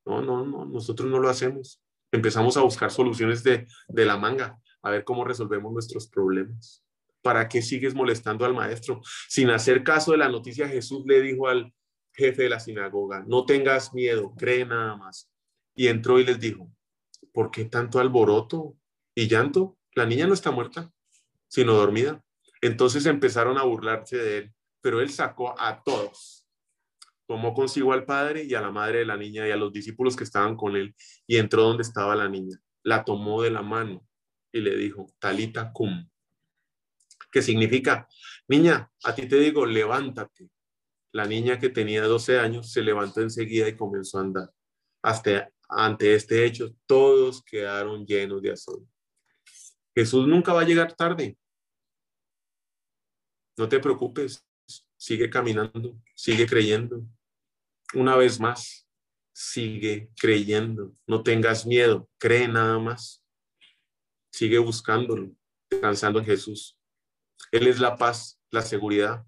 No, 0.04 0.22
no, 0.22 0.44
no, 0.44 0.64
nosotros 0.64 1.08
no 1.08 1.18
lo 1.18 1.28
hacemos. 1.28 1.80
Empezamos 2.10 2.56
a 2.56 2.62
buscar 2.62 2.90
soluciones 2.90 3.42
de, 3.42 3.66
de 3.88 4.04
la 4.04 4.16
manga, 4.16 4.58
a 4.82 4.90
ver 4.90 5.04
cómo 5.04 5.24
resolvemos 5.24 5.72
nuestros 5.72 6.08
problemas. 6.08 6.84
¿Para 7.22 7.48
qué 7.48 7.62
sigues 7.62 7.94
molestando 7.94 8.44
al 8.44 8.54
maestro? 8.54 9.00
Sin 9.28 9.50
hacer 9.50 9.84
caso 9.84 10.12
de 10.12 10.18
la 10.18 10.28
noticia, 10.28 10.68
Jesús 10.68 11.04
le 11.06 11.20
dijo 11.20 11.48
al 11.48 11.72
jefe 12.12 12.42
de 12.42 12.48
la 12.50 12.60
sinagoga, 12.60 13.24
no 13.26 13.46
tengas 13.46 13.94
miedo, 13.94 14.34
cree 14.36 14.66
nada 14.66 14.96
más. 14.96 15.31
Y 15.74 15.88
entró 15.88 16.18
y 16.18 16.24
les 16.24 16.38
dijo, 16.38 16.70
¿por 17.32 17.50
qué 17.50 17.64
tanto 17.64 17.98
alboroto 17.98 18.76
y 19.14 19.28
llanto? 19.28 19.78
La 19.94 20.06
niña 20.06 20.26
no 20.26 20.34
está 20.34 20.50
muerta, 20.50 20.92
sino 21.48 21.74
dormida. 21.74 22.22
Entonces 22.60 23.06
empezaron 23.06 23.58
a 23.58 23.64
burlarse 23.64 24.16
de 24.16 24.38
él 24.38 24.54
pero 24.82 25.00
él 25.00 25.08
sacó 25.08 25.58
a 25.58 25.82
todos. 25.82 26.46
Tomó 27.26 27.54
consigo 27.54 27.94
al 27.94 28.04
padre 28.04 28.44
y 28.44 28.54
a 28.54 28.60
la 28.60 28.70
madre 28.70 28.98
de 28.98 29.04
la 29.06 29.16
niña 29.16 29.48
y 29.48 29.52
a 29.52 29.56
los 29.56 29.72
discípulos 29.72 30.16
que 30.16 30.24
estaban 30.24 30.56
con 30.56 30.76
él 30.76 30.94
y 31.26 31.38
entró 31.38 31.62
donde 31.62 31.82
estaba 31.82 32.14
la 32.14 32.28
niña. 32.28 32.60
La 32.82 33.04
tomó 33.04 33.40
de 33.42 33.50
la 33.50 33.62
mano 33.62 34.06
y 34.50 34.60
le 34.60 34.76
dijo, 34.76 35.06
Talita 35.18 35.72
cum, 35.72 36.10
que 37.30 37.40
significa, 37.40 38.06
niña, 38.48 38.90
a 39.04 39.14
ti 39.14 39.26
te 39.26 39.36
digo, 39.36 39.64
levántate. 39.64 40.50
La 41.12 41.24
niña 41.24 41.58
que 41.58 41.68
tenía 41.68 42.02
12 42.02 42.38
años 42.38 42.70
se 42.72 42.82
levantó 42.82 43.20
enseguida 43.20 43.68
y 43.68 43.76
comenzó 43.76 44.18
a 44.18 44.22
andar. 44.22 44.50
Hasta 45.00 45.50
ante 45.68 46.14
este 46.14 46.44
hecho, 46.44 46.74
todos 46.86 47.42
quedaron 47.42 48.04
llenos 48.06 48.42
de 48.42 48.52
asombro. 48.52 48.88
Jesús 49.94 50.26
nunca 50.26 50.52
va 50.52 50.62
a 50.62 50.66
llegar 50.66 50.94
tarde. 50.94 51.36
No 53.56 53.68
te 53.68 53.78
preocupes, 53.78 54.44
sigue 54.96 55.28
caminando, 55.28 55.98
sigue 56.14 56.46
creyendo. 56.46 57.04
Una 57.94 58.16
vez 58.16 58.40
más, 58.40 58.88
sigue 59.32 60.10
creyendo. 60.18 60.94
No 61.06 61.22
tengas 61.22 61.66
miedo, 61.66 62.08
cree 62.18 62.48
nada 62.48 62.78
más. 62.78 63.22
Sigue 64.32 64.58
buscándolo, 64.58 65.32
descansando 65.70 66.18
en 66.18 66.24
Jesús. 66.24 66.78
Él 67.50 67.66
es 67.66 67.78
la 67.80 67.96
paz, 67.96 68.40
la 68.50 68.62
seguridad 68.62 69.26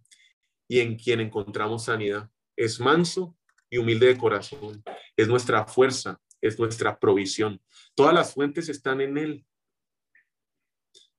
y 0.69 0.81
en 0.81 0.97
quien 0.97 1.21
encontramos 1.21 1.85
sanidad. 1.85 2.31
Es 2.57 2.81
manso 2.81 3.37
y 3.69 3.79
humilde 3.79 4.07
de 4.07 4.19
corazón. 4.19 4.83
Es 5.17 5.29
nuestra 5.29 5.67
fuerza, 5.67 6.21
es 6.45 6.59
nuestra 6.59 6.99
provisión. 6.99 7.61
Todas 7.95 8.13
las 8.13 8.35
fuentes 8.35 8.69
están 8.69 9.01
en 9.01 9.17
Él. 9.17 9.47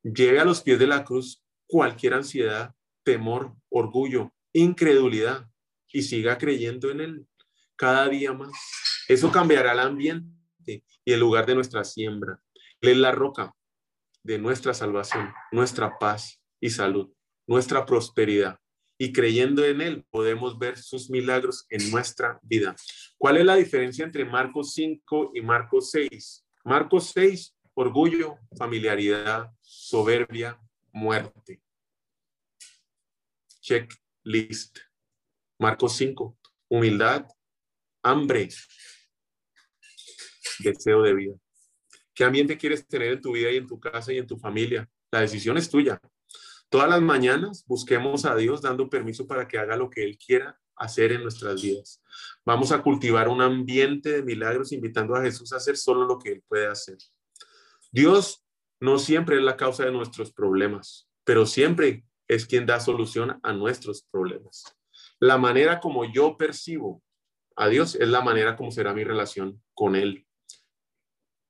Lleve 0.03 0.39
a 0.39 0.45
los 0.45 0.61
pies 0.61 0.77
de 0.77 0.85
la 0.85 1.03
cruz 1.03 1.43
cualquier 1.67 2.13
ansiedad, 2.13 2.75
temor, 3.03 3.55
orgullo, 3.69 4.31
incredulidad 4.53 5.49
y 5.91 6.03
siga 6.03 6.37
creyendo 6.37 6.91
en 6.91 7.01
Él 7.01 7.27
cada 7.75 8.07
día 8.07 8.33
más. 8.33 8.51
Eso 9.07 9.31
cambiará 9.31 9.73
el 9.73 9.79
ambiente 9.79 10.83
y 11.03 11.11
el 11.11 11.19
lugar 11.19 11.47
de 11.47 11.55
nuestra 11.55 11.83
siembra. 11.83 12.39
Él 12.81 12.89
es 12.89 12.97
la 12.97 13.11
roca 13.11 13.55
de 14.21 14.37
nuestra 14.37 14.75
salvación, 14.75 15.33
nuestra 15.51 15.97
paz 15.97 16.39
y 16.59 16.69
salud, 16.69 17.11
nuestra 17.47 17.85
prosperidad. 17.85 18.59
Y 18.97 19.11
creyendo 19.11 19.65
en 19.65 19.81
Él 19.81 20.05
podemos 20.09 20.57
ver 20.57 20.77
sus 20.77 21.09
milagros 21.09 21.65
en 21.69 21.91
nuestra 21.91 22.39
vida. 22.43 22.75
¿Cuál 23.17 23.37
es 23.37 23.45
la 23.45 23.55
diferencia 23.55 24.05
entre 24.05 24.23
Marcos 24.23 24.73
5 24.73 25.31
y 25.35 25.41
Marcos 25.41 25.91
6? 25.91 26.45
Marcos 26.63 27.11
6, 27.13 27.55
orgullo, 27.73 28.37
familiaridad, 28.57 29.51
soberbia, 29.61 30.59
muerte. 30.91 31.61
Check 33.61 33.93
list. 34.23 34.79
Marcos 35.59 35.95
5, 35.97 36.37
humildad, 36.69 37.25
hambre, 38.03 38.49
deseo 40.59 41.01
de 41.01 41.13
vida. 41.13 41.35
¿Qué 42.13 42.23
ambiente 42.23 42.57
quieres 42.57 42.87
tener 42.87 43.13
en 43.13 43.21
tu 43.21 43.33
vida 43.33 43.51
y 43.51 43.57
en 43.57 43.67
tu 43.67 43.79
casa 43.79 44.11
y 44.11 44.17
en 44.17 44.27
tu 44.27 44.37
familia? 44.37 44.89
La 45.11 45.21
decisión 45.21 45.57
es 45.57 45.69
tuya. 45.69 45.99
Todas 46.75 46.89
las 46.89 47.01
mañanas 47.01 47.63
busquemos 47.67 48.25
a 48.25 48.35
Dios 48.35 48.61
dando 48.61 48.89
permiso 48.89 49.25
para 49.25 49.47
que 49.47 49.57
haga 49.57 49.77
lo 49.77 49.89
que 49.89 50.03
Él 50.03 50.17
quiera 50.17 50.59
hacer 50.75 51.13
en 51.13 51.23
nuestras 51.23 51.61
vidas. 51.61 52.03
Vamos 52.43 52.73
a 52.73 52.81
cultivar 52.81 53.29
un 53.29 53.41
ambiente 53.41 54.11
de 54.11 54.23
milagros 54.23 54.73
invitando 54.73 55.15
a 55.15 55.21
Jesús 55.21 55.53
a 55.53 55.55
hacer 55.55 55.77
solo 55.77 56.05
lo 56.05 56.19
que 56.19 56.33
Él 56.33 56.43
puede 56.45 56.67
hacer. 56.67 56.97
Dios 57.93 58.43
no 58.81 58.99
siempre 58.99 59.37
es 59.37 59.41
la 59.41 59.55
causa 59.55 59.85
de 59.85 59.93
nuestros 59.93 60.33
problemas, 60.33 61.07
pero 61.23 61.45
siempre 61.45 62.03
es 62.27 62.45
quien 62.45 62.65
da 62.65 62.81
solución 62.81 63.39
a 63.41 63.53
nuestros 63.53 64.05
problemas. 64.11 64.65
La 65.17 65.37
manera 65.37 65.79
como 65.79 66.03
yo 66.03 66.35
percibo 66.35 67.01
a 67.55 67.69
Dios 67.69 67.95
es 67.95 68.09
la 68.09 68.19
manera 68.19 68.57
como 68.57 68.71
será 68.71 68.93
mi 68.93 69.05
relación 69.05 69.63
con 69.73 69.95
Él. 69.95 70.27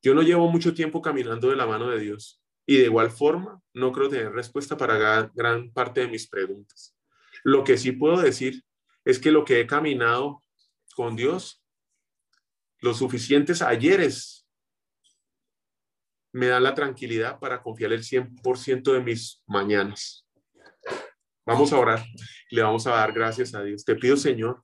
Yo 0.03 0.13
no 0.13 0.21
llevo 0.21 0.51
mucho 0.51 0.75
tiempo 0.75 1.01
caminando 1.01 1.49
de 1.49 1.55
la 1.55 1.65
mano 1.65 1.89
de 1.89 1.99
Dios 1.99 2.44
y 2.65 2.77
de 2.77 2.85
igual 2.85 3.11
forma 3.11 3.61
no 3.73 3.91
creo 3.91 4.09
tener 4.09 4.31
respuesta 4.31 4.77
para 4.77 5.29
gran 5.33 5.71
parte 5.71 6.01
de 6.01 6.07
mis 6.07 6.27
preguntas. 6.27 6.95
Lo 7.43 7.63
que 7.63 7.77
sí 7.77 7.91
puedo 7.91 8.17
decir 8.17 8.63
es 9.03 9.19
que 9.19 9.31
lo 9.31 9.45
que 9.45 9.59
he 9.59 9.67
caminado 9.67 10.41
con 10.95 11.15
Dios, 11.15 11.63
los 12.79 12.97
suficientes 12.97 13.61
ayeres 13.61 14.47
me 16.31 16.47
dan 16.47 16.63
la 16.63 16.73
tranquilidad 16.73 17.39
para 17.39 17.61
confiar 17.61 17.93
el 17.93 18.03
100% 18.03 18.93
de 18.93 18.99
mis 19.01 19.41
mañanas. 19.45 20.27
Vamos 21.45 21.71
a 21.71 21.79
orar 21.79 22.03
le 22.49 22.61
vamos 22.61 22.87
a 22.87 22.91
dar 22.91 23.13
gracias 23.13 23.53
a 23.53 23.63
Dios. 23.63 23.83
Te 23.83 23.95
pido, 23.95 24.17
Señor, 24.17 24.63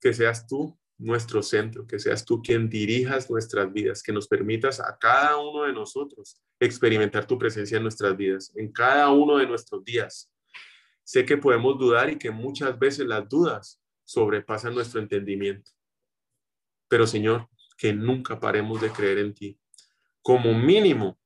que 0.00 0.12
seas 0.12 0.46
tú 0.46 0.78
nuestro 0.98 1.42
centro, 1.42 1.86
que 1.86 1.98
seas 1.98 2.24
tú 2.24 2.40
quien 2.40 2.68
dirijas 2.68 3.30
nuestras 3.30 3.72
vidas, 3.72 4.02
que 4.02 4.12
nos 4.12 4.28
permitas 4.28 4.80
a 4.80 4.96
cada 4.98 5.36
uno 5.36 5.64
de 5.64 5.72
nosotros 5.72 6.40
experimentar 6.60 7.26
tu 7.26 7.38
presencia 7.38 7.76
en 7.76 7.82
nuestras 7.82 8.16
vidas, 8.16 8.52
en 8.56 8.72
cada 8.72 9.10
uno 9.10 9.38
de 9.38 9.46
nuestros 9.46 9.84
días. 9.84 10.30
Sé 11.02 11.24
que 11.24 11.36
podemos 11.36 11.78
dudar 11.78 12.10
y 12.10 12.18
que 12.18 12.30
muchas 12.30 12.78
veces 12.78 13.06
las 13.06 13.28
dudas 13.28 13.80
sobrepasan 14.04 14.74
nuestro 14.74 15.00
entendimiento. 15.00 15.70
Pero 16.88 17.06
Señor, 17.06 17.48
que 17.76 17.92
nunca 17.92 18.38
paremos 18.38 18.80
de 18.80 18.90
creer 18.90 19.18
en 19.18 19.34
ti. 19.34 19.58
Como 20.22 20.54
mínimo, 20.54 21.18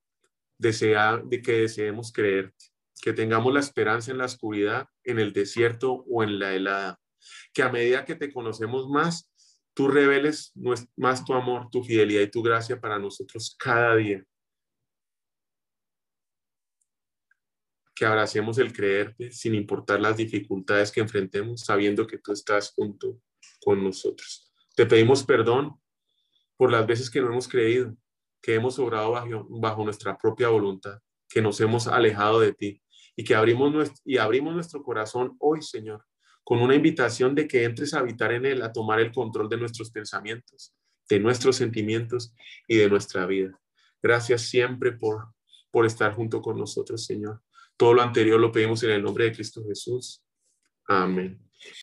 desea, 0.57 1.21
de 1.25 1.43
que 1.43 1.53
deseemos 1.53 2.11
creerte 2.11 2.67
que 3.01 3.13
tengamos 3.13 3.53
la 3.53 3.61
esperanza 3.61 4.11
en 4.11 4.19
la 4.19 4.25
oscuridad, 4.25 4.89
en 5.05 5.19
el 5.19 5.33
desierto 5.33 6.05
o 6.09 6.23
en 6.23 6.39
la 6.39 6.55
helada. 6.55 7.01
Que 7.53 7.63
a 7.63 7.71
medida 7.71 8.05
que 8.05 8.15
te 8.15 8.33
conocemos 8.33 8.89
más, 8.89 9.28
tú 9.79 9.87
reveles 9.87 10.53
más 10.97 11.25
tu 11.25 11.33
amor, 11.35 11.71
tu 11.71 11.85
fidelidad 11.85 12.23
y 12.23 12.31
tu 12.33 12.43
gracia 12.43 12.81
para 12.81 12.99
nosotros 12.99 13.55
cada 13.57 13.95
día. 13.95 14.25
Que 17.95 18.05
abracemos 18.05 18.59
el 18.59 18.73
creerte 18.73 19.31
sin 19.31 19.55
importar 19.55 20.01
las 20.01 20.17
dificultades 20.17 20.91
que 20.91 20.99
enfrentemos, 20.99 21.61
sabiendo 21.61 22.09
que 22.09 22.19
tú 22.19 22.33
estás 22.33 22.73
junto 22.75 23.21
con 23.61 23.85
nosotros. 23.85 24.53
Te 24.75 24.85
pedimos 24.85 25.23
perdón 25.23 25.81
por 26.57 26.73
las 26.73 26.85
veces 26.85 27.09
que 27.09 27.21
no 27.21 27.29
hemos 27.29 27.47
creído, 27.47 27.95
que 28.43 28.57
hemos 28.57 28.81
obrado 28.81 29.13
bajo, 29.13 29.47
bajo 29.49 29.85
nuestra 29.85 30.19
propia 30.19 30.49
voluntad, 30.49 30.99
que 31.29 31.41
nos 31.41 31.61
hemos 31.61 31.87
alejado 31.87 32.41
de 32.41 32.53
ti 32.53 32.83
y 33.15 33.23
que 33.23 33.37
abrimos 33.37 33.73
nuestro, 33.73 34.03
y 34.05 34.19
abrimos 34.19 34.55
nuestro 34.55 34.83
corazón 34.83 35.37
hoy, 35.39 35.63
Señor, 35.63 36.05
con 36.49 36.63
una 36.63 36.75
invitación 36.75 37.35
de 37.35 37.47
que 37.47 37.65
entres 37.65 37.93
a 37.93 37.99
habitar 37.99 38.33
en 38.33 38.47
Él, 38.47 38.63
a 38.63 38.73
tomar 38.73 39.01
el 39.01 39.13
control 39.13 39.51
de 39.51 39.59
nuestros 39.59 39.91
pensamientos, 39.91 40.75
de 41.07 41.21
nuestros 41.21 41.57
sentimientos 41.57 42.35
y 42.67 42.79
de 42.79 42.89
nuestra 42.89 43.27
vida. 43.27 43.61
Gracias 44.03 44.41
siempre 44.49 44.93
por, 44.93 45.35
por 45.71 45.85
estar 45.85 46.15
junto 46.15 46.41
con 46.41 46.57
nosotros, 46.57 47.05
Señor. 47.05 47.43
Todo 47.77 47.93
lo 47.93 48.01
anterior 48.01 48.41
lo 48.41 48.51
pedimos 48.51 48.83
en 48.83 48.93
el 48.93 49.03
nombre 49.03 49.25
de 49.25 49.33
Cristo 49.33 49.63
Jesús. 49.63 50.25
Amén. 50.87 51.48